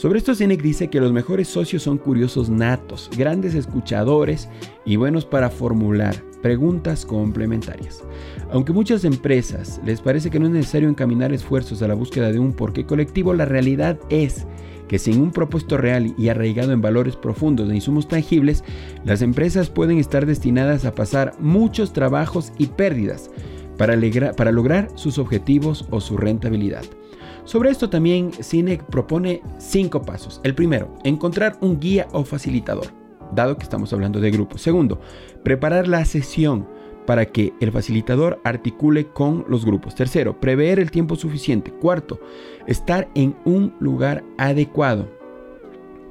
Sobre 0.00 0.18
esto 0.18 0.34
Sinek 0.34 0.62
dice 0.62 0.88
que 0.88 0.98
los 0.98 1.12
mejores 1.12 1.46
socios 1.46 1.82
son 1.82 1.98
curiosos 1.98 2.48
natos, 2.48 3.10
grandes 3.18 3.54
escuchadores 3.54 4.48
y 4.86 4.96
buenos 4.96 5.26
para 5.26 5.50
formular 5.50 6.16
preguntas 6.40 7.04
complementarias. 7.04 8.02
Aunque 8.50 8.72
muchas 8.72 9.04
empresas 9.04 9.78
les 9.84 10.00
parece 10.00 10.30
que 10.30 10.40
no 10.40 10.46
es 10.46 10.52
necesario 10.52 10.88
encaminar 10.88 11.34
esfuerzos 11.34 11.82
a 11.82 11.86
la 11.86 11.92
búsqueda 11.92 12.32
de 12.32 12.38
un 12.38 12.54
porqué 12.54 12.86
colectivo, 12.86 13.34
la 13.34 13.44
realidad 13.44 14.00
es 14.08 14.46
que 14.88 14.98
sin 14.98 15.20
un 15.20 15.32
propósito 15.32 15.76
real 15.76 16.14
y 16.16 16.30
arraigado 16.30 16.72
en 16.72 16.80
valores 16.80 17.16
profundos 17.16 17.68
de 17.68 17.74
insumos 17.74 18.08
tangibles, 18.08 18.64
las 19.04 19.20
empresas 19.20 19.68
pueden 19.68 19.98
estar 19.98 20.24
destinadas 20.24 20.86
a 20.86 20.94
pasar 20.94 21.34
muchos 21.40 21.92
trabajos 21.92 22.54
y 22.56 22.68
pérdidas 22.68 23.30
para, 23.76 23.98
para 24.32 24.50
lograr 24.50 24.88
sus 24.94 25.18
objetivos 25.18 25.84
o 25.90 26.00
su 26.00 26.16
rentabilidad. 26.16 26.86
Sobre 27.44 27.70
esto 27.70 27.90
también 27.90 28.32
Cinec 28.32 28.84
propone 28.84 29.42
cinco 29.58 30.02
pasos. 30.02 30.40
El 30.44 30.54
primero, 30.54 30.94
encontrar 31.04 31.56
un 31.60 31.80
guía 31.80 32.06
o 32.12 32.24
facilitador, 32.24 32.86
dado 33.34 33.56
que 33.56 33.64
estamos 33.64 33.92
hablando 33.92 34.20
de 34.20 34.30
grupos. 34.30 34.60
Segundo, 34.60 35.00
preparar 35.42 35.88
la 35.88 36.04
sesión 36.04 36.66
para 37.06 37.26
que 37.26 37.52
el 37.60 37.72
facilitador 37.72 38.40
articule 38.44 39.08
con 39.08 39.44
los 39.48 39.64
grupos. 39.64 39.94
Tercero, 39.94 40.38
prever 40.38 40.78
el 40.78 40.90
tiempo 40.90 41.16
suficiente. 41.16 41.72
Cuarto, 41.72 42.20
estar 42.66 43.08
en 43.14 43.34
un 43.44 43.74
lugar 43.80 44.22
adecuado. 44.38 45.08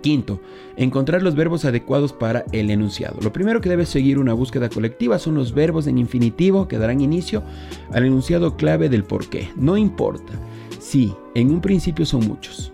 Quinto, 0.02 0.42
encontrar 0.78 1.22
los 1.22 1.36
verbos 1.36 1.66
adecuados 1.66 2.14
para 2.14 2.46
el 2.54 2.70
enunciado. 2.70 3.18
Lo 3.22 3.34
primero 3.34 3.60
que 3.60 3.70
debe 3.70 3.86
seguir 3.86 4.18
una 4.18 4.34
búsqueda 4.34 4.70
colectiva 4.70 5.20
son 5.20 5.36
los 5.36 5.54
verbos 5.54 5.88
en 5.88 5.98
infinitivo 5.98 6.68
que 6.68 6.78
darán 6.78 7.02
inicio 7.02 7.44
al 7.92 8.06
enunciado 8.06 8.56
clave 8.56 8.88
del 8.90 9.04
por 9.04 9.28
qué. 9.30 9.50
No 9.56 9.78
importa 9.78 10.34
Sí, 10.90 11.14
en 11.36 11.52
un 11.52 11.62
principio 11.62 12.04
son 12.04 12.28
muchos. 12.28 12.74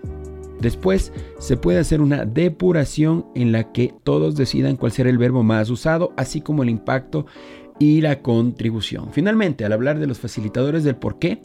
Después 0.61 1.11
se 1.37 1.57
puede 1.57 1.79
hacer 1.79 1.99
una 1.99 2.23
depuración 2.23 3.25
en 3.35 3.51
la 3.51 3.73
que 3.73 3.93
todos 4.05 4.37
decidan 4.37 4.77
cuál 4.77 4.93
será 4.93 5.09
el 5.09 5.17
verbo 5.17 5.43
más 5.43 5.69
usado, 5.69 6.13
así 6.15 6.39
como 6.39 6.63
el 6.63 6.69
impacto 6.69 7.25
y 7.77 7.99
la 7.99 8.21
contribución. 8.21 9.09
Finalmente, 9.11 9.65
al 9.65 9.73
hablar 9.73 9.99
de 9.99 10.07
los 10.07 10.19
facilitadores 10.19 10.85
del 10.85 10.95
por 10.95 11.19
qué, 11.19 11.41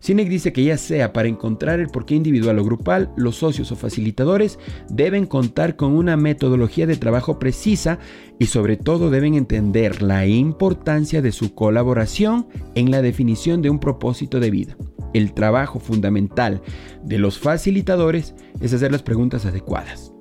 Sinek 0.00 0.28
dice 0.28 0.54
que 0.54 0.64
ya 0.64 0.78
sea 0.78 1.12
para 1.12 1.28
encontrar 1.28 1.78
el 1.78 1.88
porqué 1.88 2.14
individual 2.14 2.58
o 2.58 2.64
grupal, 2.64 3.12
los 3.16 3.36
socios 3.36 3.70
o 3.70 3.76
facilitadores 3.76 4.58
deben 4.88 5.26
contar 5.26 5.76
con 5.76 5.92
una 5.92 6.16
metodología 6.16 6.86
de 6.86 6.96
trabajo 6.96 7.38
precisa 7.38 7.98
y 8.38 8.46
sobre 8.46 8.78
todo 8.78 9.10
deben 9.10 9.34
entender 9.34 10.00
la 10.00 10.26
importancia 10.26 11.20
de 11.20 11.32
su 11.32 11.54
colaboración 11.54 12.48
en 12.74 12.90
la 12.90 13.02
definición 13.02 13.60
de 13.60 13.68
un 13.68 13.78
propósito 13.78 14.40
de 14.40 14.50
vida. 14.50 14.76
El 15.12 15.34
trabajo 15.34 15.80
fundamental 15.80 16.62
de 17.04 17.18
los 17.18 17.38
facilitadores 17.38 18.34
es 18.60 18.72
hacer 18.72 18.92
las 18.92 19.02
preguntas 19.02 19.44
adecuadas, 19.44 20.14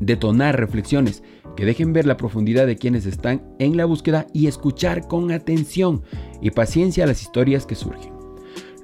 detonar 0.00 0.58
reflexiones 0.58 1.22
que 1.54 1.64
dejen 1.64 1.92
ver 1.92 2.06
la 2.06 2.16
profundidad 2.16 2.66
de 2.66 2.76
quienes 2.76 3.06
están 3.06 3.44
en 3.60 3.76
la 3.76 3.84
búsqueda 3.84 4.26
y 4.32 4.48
escuchar 4.48 5.06
con 5.06 5.30
atención 5.30 6.02
y 6.42 6.50
paciencia 6.50 7.06
las 7.06 7.22
historias 7.22 7.64
que 7.64 7.76
surgen. 7.76 8.13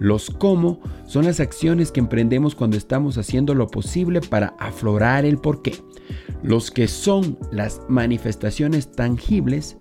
Los 0.01 0.31
cómo 0.31 0.81
son 1.05 1.27
las 1.27 1.41
acciones 1.41 1.93
que 1.93 2.01
emprendemos 2.01 2.55
cuando 2.55 2.79
estamos 2.79 3.19
haciendo 3.19 3.55
lo 3.55 3.69
posible 3.69 4.23
para 4.23 4.55
aflorar 4.59 5.27
el 5.27 5.37
porqué. 5.37 5.75
Los 6.43 6.71
que 6.71 6.89
son 6.89 7.39
las 7.53 7.83
manifestaciones 7.87 8.91
tangibles 8.91 9.77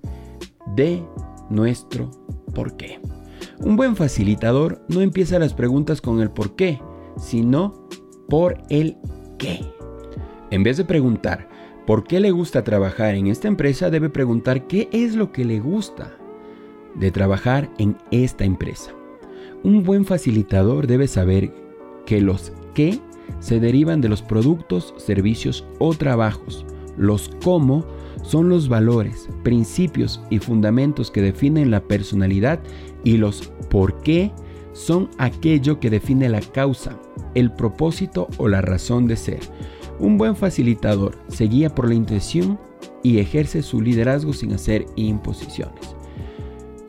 de 0.75 1.01
nuestro 1.49 2.11
porqué. 2.53 2.99
Un 3.59 3.77
buen 3.77 3.95
facilitador 3.95 4.83
no 4.89 4.99
empieza 4.99 5.39
las 5.39 5.53
preguntas 5.53 6.01
con 6.01 6.19
el 6.19 6.29
por 6.29 6.57
qué, 6.57 6.81
sino 7.17 7.87
por 8.27 8.61
el 8.69 8.97
qué. 9.37 9.61
En 10.51 10.63
vez 10.63 10.75
de 10.75 10.83
preguntar 10.83 11.47
por 11.87 12.03
qué 12.03 12.19
le 12.19 12.31
gusta 12.31 12.65
trabajar 12.65 13.15
en 13.15 13.27
esta 13.27 13.47
empresa, 13.47 13.89
debe 13.89 14.09
preguntar 14.09 14.67
qué 14.67 14.89
es 14.91 15.15
lo 15.15 15.31
que 15.31 15.45
le 15.45 15.61
gusta 15.61 16.11
de 16.95 17.09
trabajar 17.09 17.69
en 17.77 17.95
esta 18.11 18.43
empresa. 18.43 18.98
Un 19.63 19.83
buen 19.83 20.05
facilitador 20.05 20.87
debe 20.87 21.07
saber 21.07 21.51
que 22.05 22.21
los 22.21 22.53
qué 22.73 22.99
se 23.39 23.59
derivan 23.59 23.99
de 23.99 24.09
los 24.09 24.21
productos, 24.21 24.93
servicios 24.97 25.65
o 25.79 25.93
trabajos. 25.93 26.65
Los 26.97 27.29
cómo 27.43 27.85
son 28.23 28.49
los 28.49 28.69
valores, 28.69 29.29
principios 29.43 30.21
y 30.29 30.39
fundamentos 30.39 31.11
que 31.11 31.21
definen 31.21 31.71
la 31.71 31.81
personalidad 31.81 32.59
y 33.03 33.17
los 33.17 33.51
por 33.69 34.01
qué 34.01 34.31
son 34.73 35.09
aquello 35.17 35.79
que 35.79 35.89
define 35.89 36.29
la 36.29 36.41
causa, 36.41 36.97
el 37.35 37.51
propósito 37.51 38.27
o 38.37 38.47
la 38.47 38.61
razón 38.61 39.07
de 39.07 39.17
ser. 39.17 39.39
Un 39.99 40.17
buen 40.17 40.35
facilitador 40.35 41.17
se 41.27 41.45
guía 41.45 41.73
por 41.75 41.89
la 41.89 41.95
intención 41.95 42.57
y 43.03 43.19
ejerce 43.19 43.61
su 43.61 43.81
liderazgo 43.81 44.31
sin 44.31 44.53
hacer 44.53 44.85
imposiciones. 44.95 45.98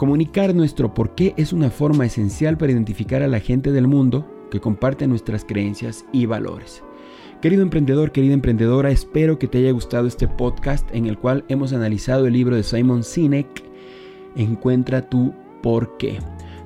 Comunicar 0.00 0.54
nuestro 0.54 0.94
por 0.94 1.14
qué 1.14 1.34
es 1.36 1.52
una 1.52 1.68
forma 1.68 2.06
esencial 2.06 2.56
para 2.56 2.72
identificar 2.72 3.22
a 3.22 3.28
la 3.28 3.38
gente 3.38 3.70
del 3.70 3.86
mundo 3.86 4.26
que 4.50 4.58
comparte 4.58 5.06
nuestras 5.06 5.44
creencias 5.44 6.06
y 6.10 6.24
valores. 6.24 6.82
Querido 7.42 7.60
emprendedor, 7.60 8.10
querida 8.10 8.32
emprendedora, 8.32 8.90
espero 8.90 9.38
que 9.38 9.46
te 9.46 9.58
haya 9.58 9.72
gustado 9.72 10.06
este 10.06 10.26
podcast 10.26 10.88
en 10.94 11.04
el 11.04 11.18
cual 11.18 11.44
hemos 11.48 11.74
analizado 11.74 12.26
el 12.26 12.32
libro 12.32 12.56
de 12.56 12.62
Simon 12.62 13.04
Sinek, 13.04 13.62
Encuentra 14.36 15.06
tu 15.06 15.34
por 15.62 15.98
qué. 15.98 16.18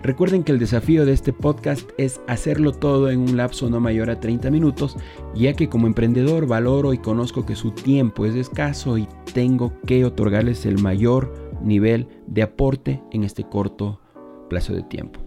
Recuerden 0.05 0.45
que 0.45 0.53
el 0.53 0.61
desafío 0.61 1.05
de 1.05 1.15
este 1.15 1.33
podcast 1.33 1.91
es 1.99 2.21
hacerlo 2.29 2.71
todo 2.71 3.11
en 3.11 3.19
un 3.19 3.37
lapso 3.37 3.69
no 3.69 3.81
mayor 3.81 4.11
a 4.11 4.21
30 4.21 4.49
minutos, 4.53 4.97
ya 5.35 5.55
que 5.55 5.69
como 5.69 5.89
emprendedor 5.89 6.47
valoro 6.47 6.93
y 6.93 6.99
conozco 6.99 7.45
que 7.45 7.57
su 7.57 7.73
tiempo 7.73 8.27
es 8.27 8.37
escaso 8.37 8.97
y 8.97 9.09
tengo 9.33 9.73
que 9.87 10.05
otorgarles 10.05 10.67
el 10.67 10.81
mayor 10.81 11.44
nivel 11.65 12.09
de 12.27 12.43
aporte 12.43 13.03
en 13.11 13.25
este 13.25 13.45
corto 13.45 14.01
plazo 14.49 14.75
de 14.75 14.83
tiempo. 14.83 15.21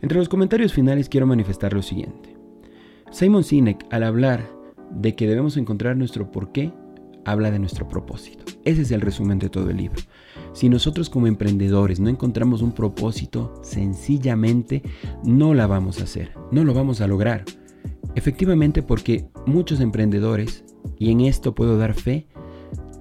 Entre 0.00 0.18
los 0.18 0.28
comentarios 0.28 0.72
finales 0.72 1.08
quiero 1.08 1.26
manifestar 1.26 1.72
lo 1.72 1.82
siguiente. 1.82 2.36
Simon 3.10 3.44
Sinek, 3.44 3.86
al 3.90 4.02
hablar 4.02 4.48
de 4.90 5.14
que 5.14 5.26
debemos 5.26 5.56
encontrar 5.56 5.96
nuestro 5.96 6.30
porqué, 6.30 6.72
habla 7.24 7.50
de 7.50 7.58
nuestro 7.58 7.88
propósito. 7.88 8.44
Ese 8.64 8.82
es 8.82 8.90
el 8.90 9.00
resumen 9.00 9.38
de 9.38 9.48
todo 9.48 9.70
el 9.70 9.76
libro. 9.76 10.02
Si 10.52 10.68
nosotros 10.68 11.10
como 11.10 11.26
emprendedores 11.26 12.00
no 12.00 12.08
encontramos 12.08 12.62
un 12.62 12.72
propósito, 12.72 13.54
sencillamente 13.62 14.82
no 15.24 15.54
la 15.54 15.66
vamos 15.66 16.00
a 16.00 16.04
hacer, 16.04 16.32
no 16.50 16.64
lo 16.64 16.74
vamos 16.74 17.00
a 17.00 17.06
lograr. 17.06 17.44
Efectivamente 18.14 18.82
porque 18.82 19.26
muchos 19.46 19.80
emprendedores, 19.80 20.64
y 20.98 21.10
en 21.10 21.22
esto 21.22 21.54
puedo 21.54 21.76
dar 21.76 21.94
fe, 21.94 22.28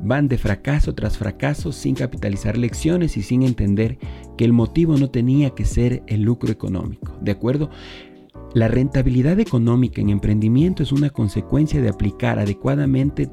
van 0.03 0.27
de 0.27 0.37
fracaso 0.37 0.93
tras 0.93 1.17
fracaso 1.17 1.71
sin 1.71 1.95
capitalizar 1.95 2.57
lecciones 2.57 3.17
y 3.17 3.21
sin 3.21 3.43
entender 3.43 3.97
que 4.37 4.45
el 4.45 4.53
motivo 4.53 4.97
no 4.97 5.09
tenía 5.09 5.51
que 5.51 5.65
ser 5.65 6.03
el 6.07 6.21
lucro 6.21 6.51
económico. 6.51 7.17
¿De 7.21 7.31
acuerdo? 7.31 7.69
La 8.53 8.67
rentabilidad 8.67 9.39
económica 9.39 10.01
en 10.01 10.09
emprendimiento 10.09 10.83
es 10.83 10.91
una 10.91 11.09
consecuencia 11.09 11.81
de 11.81 11.89
aplicar 11.89 12.37
adecuadamente 12.37 13.29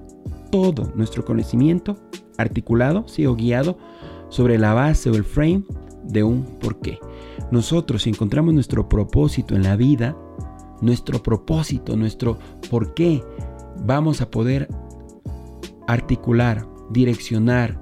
todo 0.51 0.93
nuestro 0.95 1.25
conocimiento 1.25 1.97
articulado, 2.39 3.07
sí, 3.07 3.27
o 3.27 3.35
guiado 3.35 3.77
sobre 4.29 4.59
la 4.59 4.73
base 4.73 5.11
o 5.11 5.15
el 5.15 5.25
frame 5.25 5.65
de 6.05 6.23
un 6.23 6.45
porqué. 6.59 6.99
Nosotros, 7.51 8.03
si 8.03 8.11
encontramos 8.11 8.55
nuestro 8.55 8.89
propósito 8.89 9.55
en 9.55 9.63
la 9.63 9.77
vida, 9.77 10.17
nuestro 10.81 11.23
propósito, 11.23 11.97
nuestro 11.97 12.39
porqué, 12.71 13.23
vamos 13.85 14.21
a 14.21 14.31
poder 14.31 14.69
articular, 15.93 16.67
direccionar, 16.91 17.81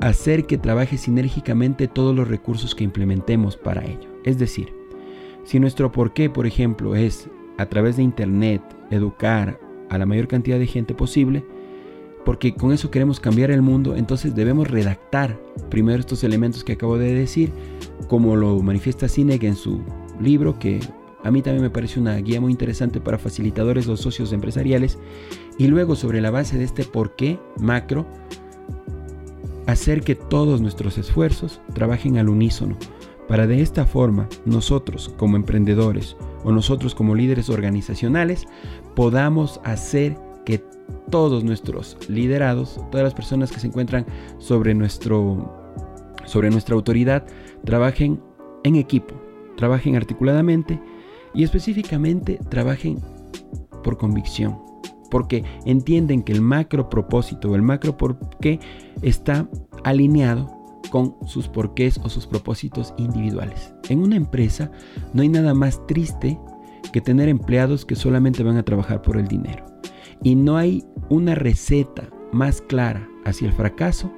hacer 0.00 0.46
que 0.46 0.58
trabaje 0.58 0.98
sinérgicamente 0.98 1.88
todos 1.88 2.14
los 2.14 2.28
recursos 2.28 2.74
que 2.74 2.84
implementemos 2.84 3.56
para 3.56 3.84
ello. 3.84 4.08
Es 4.24 4.38
decir, 4.38 4.72
si 5.44 5.58
nuestro 5.58 5.90
porqué, 5.90 6.28
por 6.28 6.46
ejemplo, 6.46 6.94
es 6.94 7.28
a 7.56 7.66
través 7.66 7.96
de 7.96 8.02
Internet 8.02 8.62
educar 8.90 9.58
a 9.88 9.96
la 9.96 10.06
mayor 10.06 10.28
cantidad 10.28 10.58
de 10.58 10.66
gente 10.66 10.94
posible, 10.94 11.44
porque 12.24 12.54
con 12.54 12.72
eso 12.72 12.90
queremos 12.90 13.20
cambiar 13.20 13.50
el 13.50 13.62
mundo, 13.62 13.96
entonces 13.96 14.34
debemos 14.34 14.68
redactar 14.68 15.40
primero 15.70 16.00
estos 16.00 16.22
elementos 16.24 16.62
que 16.62 16.74
acabo 16.74 16.98
de 16.98 17.14
decir, 17.14 17.52
como 18.08 18.36
lo 18.36 18.60
manifiesta 18.60 19.08
Sinek 19.08 19.44
en 19.44 19.56
su 19.56 19.80
libro, 20.20 20.58
que 20.58 20.80
a 21.24 21.30
mí 21.30 21.42
también 21.42 21.62
me 21.62 21.70
parece 21.70 21.98
una 21.98 22.16
guía 22.16 22.40
muy 22.40 22.52
interesante 22.52 23.00
para 23.00 23.18
facilitadores 23.18 23.88
o 23.88 23.96
socios 23.96 24.32
empresariales. 24.32 24.98
Y 25.58 25.66
luego 25.66 25.96
sobre 25.96 26.20
la 26.20 26.30
base 26.30 26.56
de 26.56 26.64
este 26.64 26.84
por 26.84 27.16
qué 27.16 27.38
macro, 27.58 28.06
hacer 29.66 30.00
que 30.00 30.14
todos 30.14 30.62
nuestros 30.62 30.96
esfuerzos 30.96 31.60
trabajen 31.74 32.16
al 32.16 32.30
unísono, 32.30 32.76
para 33.28 33.46
de 33.46 33.60
esta 33.60 33.84
forma 33.84 34.28
nosotros 34.46 35.14
como 35.18 35.36
emprendedores 35.36 36.16
o 36.42 36.52
nosotros 36.52 36.94
como 36.94 37.14
líderes 37.14 37.50
organizacionales 37.50 38.46
podamos 38.94 39.60
hacer 39.64 40.16
que 40.46 40.64
todos 41.10 41.44
nuestros 41.44 41.98
liderados, 42.08 42.80
todas 42.90 43.04
las 43.04 43.14
personas 43.14 43.52
que 43.52 43.60
se 43.60 43.66
encuentran 43.66 44.06
sobre, 44.38 44.74
nuestro, 44.74 45.52
sobre 46.24 46.50
nuestra 46.50 46.74
autoridad, 46.74 47.26
trabajen 47.64 48.22
en 48.64 48.76
equipo, 48.76 49.14
trabajen 49.56 49.96
articuladamente 49.96 50.80
y 51.34 51.44
específicamente 51.44 52.38
trabajen 52.48 52.98
por 53.84 53.98
convicción, 53.98 54.58
porque 55.10 55.44
entienden 55.64 56.22
que 56.22 56.32
el 56.32 56.40
macro 56.40 56.88
propósito 56.88 57.50
o 57.50 57.54
el 57.54 57.62
macro 57.62 57.96
porqué 57.96 58.60
está 59.02 59.48
alineado 59.84 60.58
con 60.90 61.16
sus 61.26 61.48
porqués 61.48 61.98
o 62.02 62.08
sus 62.08 62.26
propósitos 62.26 62.94
individuales. 62.96 63.74
En 63.88 64.00
una 64.00 64.16
empresa 64.16 64.70
no 65.12 65.22
hay 65.22 65.28
nada 65.28 65.54
más 65.54 65.86
triste 65.86 66.38
que 66.92 67.00
tener 67.00 67.28
empleados 67.28 67.84
que 67.84 67.96
solamente 67.96 68.42
van 68.42 68.56
a 68.56 68.62
trabajar 68.62 69.02
por 69.02 69.16
el 69.16 69.28
dinero. 69.28 69.64
Y 70.22 70.34
no 70.34 70.56
hay 70.56 70.84
una 71.08 71.34
receta 71.34 72.08
más 72.32 72.60
clara 72.60 73.08
hacia 73.24 73.46
el 73.46 73.52
fracaso 73.52 74.10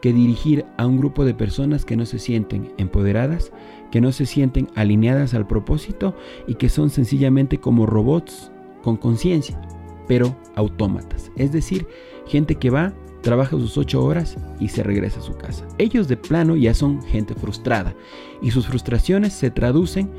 que 0.00 0.12
dirigir 0.12 0.64
a 0.76 0.86
un 0.86 0.98
grupo 0.98 1.24
de 1.24 1.34
personas 1.34 1.84
que 1.84 1.96
no 1.96 2.06
se 2.06 2.18
sienten 2.18 2.72
empoderadas, 2.78 3.52
que 3.90 4.00
no 4.00 4.12
se 4.12 4.26
sienten 4.26 4.68
alineadas 4.74 5.34
al 5.34 5.46
propósito 5.46 6.14
y 6.46 6.54
que 6.54 6.68
son 6.68 6.90
sencillamente 6.90 7.58
como 7.58 7.86
robots 7.86 8.52
con 8.82 8.96
conciencia, 8.96 9.60
pero 10.08 10.36
autómatas. 10.56 11.30
Es 11.36 11.52
decir, 11.52 11.86
gente 12.26 12.56
que 12.56 12.70
va, 12.70 12.92
trabaja 13.22 13.50
sus 13.50 13.76
ocho 13.76 14.02
horas 14.02 14.36
y 14.58 14.68
se 14.68 14.82
regresa 14.82 15.20
a 15.20 15.22
su 15.22 15.34
casa. 15.34 15.66
Ellos 15.78 16.08
de 16.08 16.16
plano 16.16 16.56
ya 16.56 16.74
son 16.74 17.02
gente 17.02 17.34
frustrada 17.34 17.94
y 18.42 18.50
sus 18.50 18.66
frustraciones 18.66 19.32
se 19.32 19.50
traducen 19.50 20.10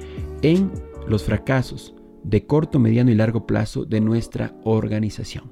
en 0.41 0.71
los 1.07 1.23
fracasos 1.23 1.95
de 2.23 2.45
corto, 2.45 2.79
mediano 2.79 3.11
y 3.11 3.15
largo 3.15 3.45
plazo 3.45 3.85
de 3.85 4.01
nuestra 4.01 4.53
organización. 4.63 5.51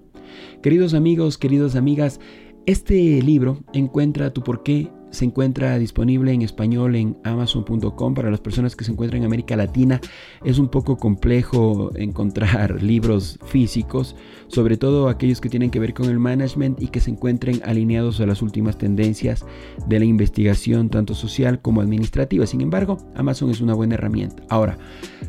Queridos 0.61 0.93
amigos, 0.93 1.37
queridas 1.37 1.75
amigas, 1.75 2.19
este 2.65 3.21
libro 3.21 3.59
encuentra 3.73 4.33
tu 4.33 4.43
porqué 4.43 4.91
se 5.09 5.25
encuentra 5.25 5.77
disponible 5.77 6.31
en 6.31 6.41
español 6.41 6.95
en 6.95 7.17
amazon.com 7.23 8.13
para 8.13 8.29
las 8.29 8.39
personas 8.39 8.75
que 8.75 8.83
se 8.83 8.91
encuentran 8.91 9.21
en 9.21 9.25
América 9.25 9.55
Latina. 9.55 10.01
Es 10.43 10.59
un 10.59 10.67
poco 10.67 10.97
complejo 10.97 11.91
encontrar 11.95 12.81
libros 12.83 13.39
físicos, 13.45 14.15
sobre 14.47 14.77
todo 14.77 15.09
aquellos 15.09 15.41
que 15.41 15.49
tienen 15.49 15.71
que 15.71 15.79
ver 15.79 15.93
con 15.93 16.09
el 16.09 16.19
management 16.19 16.81
y 16.81 16.87
que 16.87 16.99
se 16.99 17.11
encuentren 17.11 17.61
alineados 17.65 18.19
a 18.19 18.25
las 18.25 18.41
últimas 18.41 18.77
tendencias 18.77 19.45
de 19.87 19.99
la 19.99 20.05
investigación 20.05 20.89
tanto 20.89 21.15
social 21.15 21.61
como 21.61 21.81
administrativa. 21.81 22.45
Sin 22.45 22.61
embargo, 22.61 22.97
Amazon 23.15 23.49
es 23.49 23.61
una 23.61 23.73
buena 23.73 23.95
herramienta. 23.95 24.43
Ahora, 24.49 24.77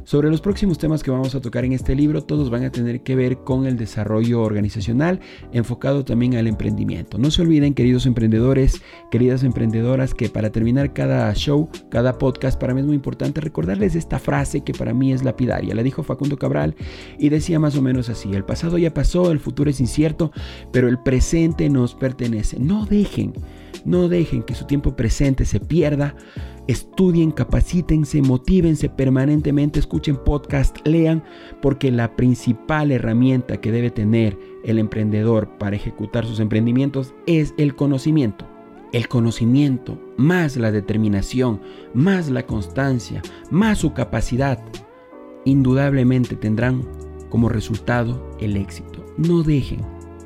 sobre 0.05 0.31
los 0.31 0.41
próximos 0.41 0.79
temas 0.79 1.03
que 1.03 1.11
vamos 1.11 1.35
a 1.35 1.41
tocar 1.41 1.65
en 1.65 1.73
este 1.73 1.95
libro, 1.95 2.23
todos 2.25 2.51
van 2.51 2.65
a 2.65 2.71
tener 2.71 3.03
que 3.03 3.15
ver 3.15 3.39
con 3.39 3.67
el 3.67 3.77
desarrollo 3.77 4.43
organizacional 4.43 5.21
enfocado 5.53 6.05
también 6.05 6.37
al 6.37 6.47
emprendimiento. 6.47 7.19
No 7.19 7.31
se 7.31 7.43
olviden, 7.43 7.75
queridos 7.75 8.07
emprendedores, 8.07 8.83
queridas 9.11 9.45
emprendedoras, 9.69 10.15
que 10.15 10.31
para 10.31 10.51
terminar 10.51 10.95
cada 10.95 11.33
show, 11.35 11.69
cada 11.91 12.17
podcast, 12.17 12.59
para 12.59 12.73
mí 12.73 12.81
es 12.81 12.87
muy 12.87 12.97
importante 12.97 13.41
recordarles 13.41 13.95
esta 13.95 14.19
frase 14.19 14.63
que 14.63 14.73
para 14.73 14.95
mí 14.95 15.13
es 15.13 15.23
lapidaria. 15.23 15.75
La 15.75 15.83
dijo 15.83 16.03
Facundo 16.03 16.39
Cabral 16.39 16.75
y 17.19 17.29
decía 17.29 17.61
más 17.61 17.77
o 17.77 17.83
menos 17.83 18.09
así, 18.09 18.33
el 18.33 18.45
pasado 18.45 18.79
ya 18.79 18.95
pasó, 18.95 19.31
el 19.31 19.41
futuro 19.41 19.71
es 19.71 19.81
incierto, 19.81 20.33
pero 20.73 20.89
el 20.89 20.99
presente 20.99 21.69
nos 21.69 21.95
pertenece. 21.95 22.59
No 22.59 22.87
dejen, 22.87 23.35
no 23.85 24.09
dejen 24.09 24.43
que 24.43 24.55
su 24.55 24.65
tiempo 24.65 24.97
presente 24.97 25.45
se 25.45 25.61
pierda. 25.61 26.17
Estudien, 26.67 27.31
capacítense, 27.31 28.23
motívense 28.23 28.89
permanentemente, 28.89 29.81
escuchen 29.81 30.17
podcast, 30.17 30.77
lean, 30.87 31.23
porque 31.61 31.91
la 31.91 32.17
principal 32.17 32.91
herramienta 32.91 33.61
que 33.61 33.73
debe 33.73 33.91
tener 33.91 34.39
el 34.65 34.79
emprendedor 34.79 35.59
para 35.59 35.77
ejecutar 35.77 36.25
sus 36.27 36.41
emprendimientos 36.41 37.15
es 37.27 37.55
el 37.59 37.75
conocimiento 37.75 38.58
el 38.93 39.09
conocimiento, 39.09 39.99
más 40.17 40.57
la 40.57 40.71
determinación, 40.71 41.61
más 41.95 42.31
la 42.31 42.47
constancia, 42.47 43.23
más 43.51 43.79
su 43.79 43.93
capacidad, 43.93 44.59
indudablemente 45.45 46.37
tendrán 46.37 46.83
como 47.29 47.49
resultado 47.49 48.37
el 48.41 48.57
éxito. 48.57 49.05
No 49.17 49.43
dejen 49.43 49.81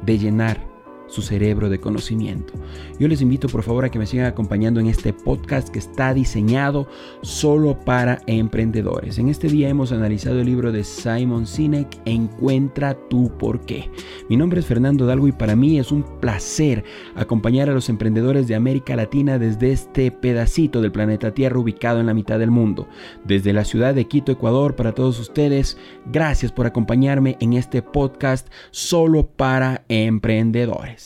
de 0.05 0.19
llenar 0.19 0.72
su 1.13 1.23
cerebro 1.23 1.69
de 1.69 1.79
conocimiento. 1.79 2.55
Yo 2.99 3.07
les 3.07 3.21
invito 3.21 3.49
por 3.49 3.63
favor 3.63 3.85
a 3.85 3.91
que 3.91 3.99
me 3.99 4.07
sigan 4.07 4.27
acompañando 4.27 4.81
en 4.81 4.87
este 4.87 5.13
podcast 5.13 5.69
que 5.69 5.79
está 5.79 6.15
diseñado 6.15 6.89
solo 7.21 7.79
para 7.79 8.23
emprendedores. 8.27 9.19
En 9.19 9.29
este 9.29 9.49
día 9.49 9.69
hemos 9.69 9.93
analizado 9.93 10.41
el 10.41 10.47
libro 10.47 10.73
de 10.73 10.85
Simon 10.85 11.47
Sinek, 11.47 12.01
Encuentra 12.07 12.95
tu 13.09 13.31
porqué. 13.37 13.91
Mi 14.29 14.37
nombre 14.37 14.61
es 14.61 14.67
Fernando 14.67 15.05
Dalgo 15.05 15.29
y 15.29 15.33
para 15.33 15.55
mí 15.55 15.79
es 15.79 15.93
un 15.93 16.03
placer 16.21 16.85
acompañar 17.15 17.69
a 17.69 17.75
los 17.75 17.89
emprendedores 17.89 18.49
de 18.49 18.55
América 18.55 18.97
Latina 18.97 19.39
desde 19.39 19.73
este 19.73 20.11
pedacito 20.11 20.81
del 20.81 20.93
planeta 20.93 21.35
Tierra 21.35 21.59
ubicado 21.59 22.01
en 22.01 22.07
la 22.07 22.15
mitad 22.15 22.39
del 22.39 22.51
mundo. 22.51 22.89
Desde 23.25 23.53
la 23.53 23.65
ciudad 23.65 23.95
de 23.95 24.07
Quito, 24.07 24.33
Ecuador, 24.33 24.77
para 24.77 24.93
todos 24.93 25.19
ustedes, 25.21 25.77
gracias 26.07 26.53
por 26.53 26.67
acompañarme 26.67 27.37
en 27.41 27.53
este 27.53 27.83
podcast 27.83 28.49
solo 28.71 29.27
para 29.27 29.85
emprendedores. 29.89 31.02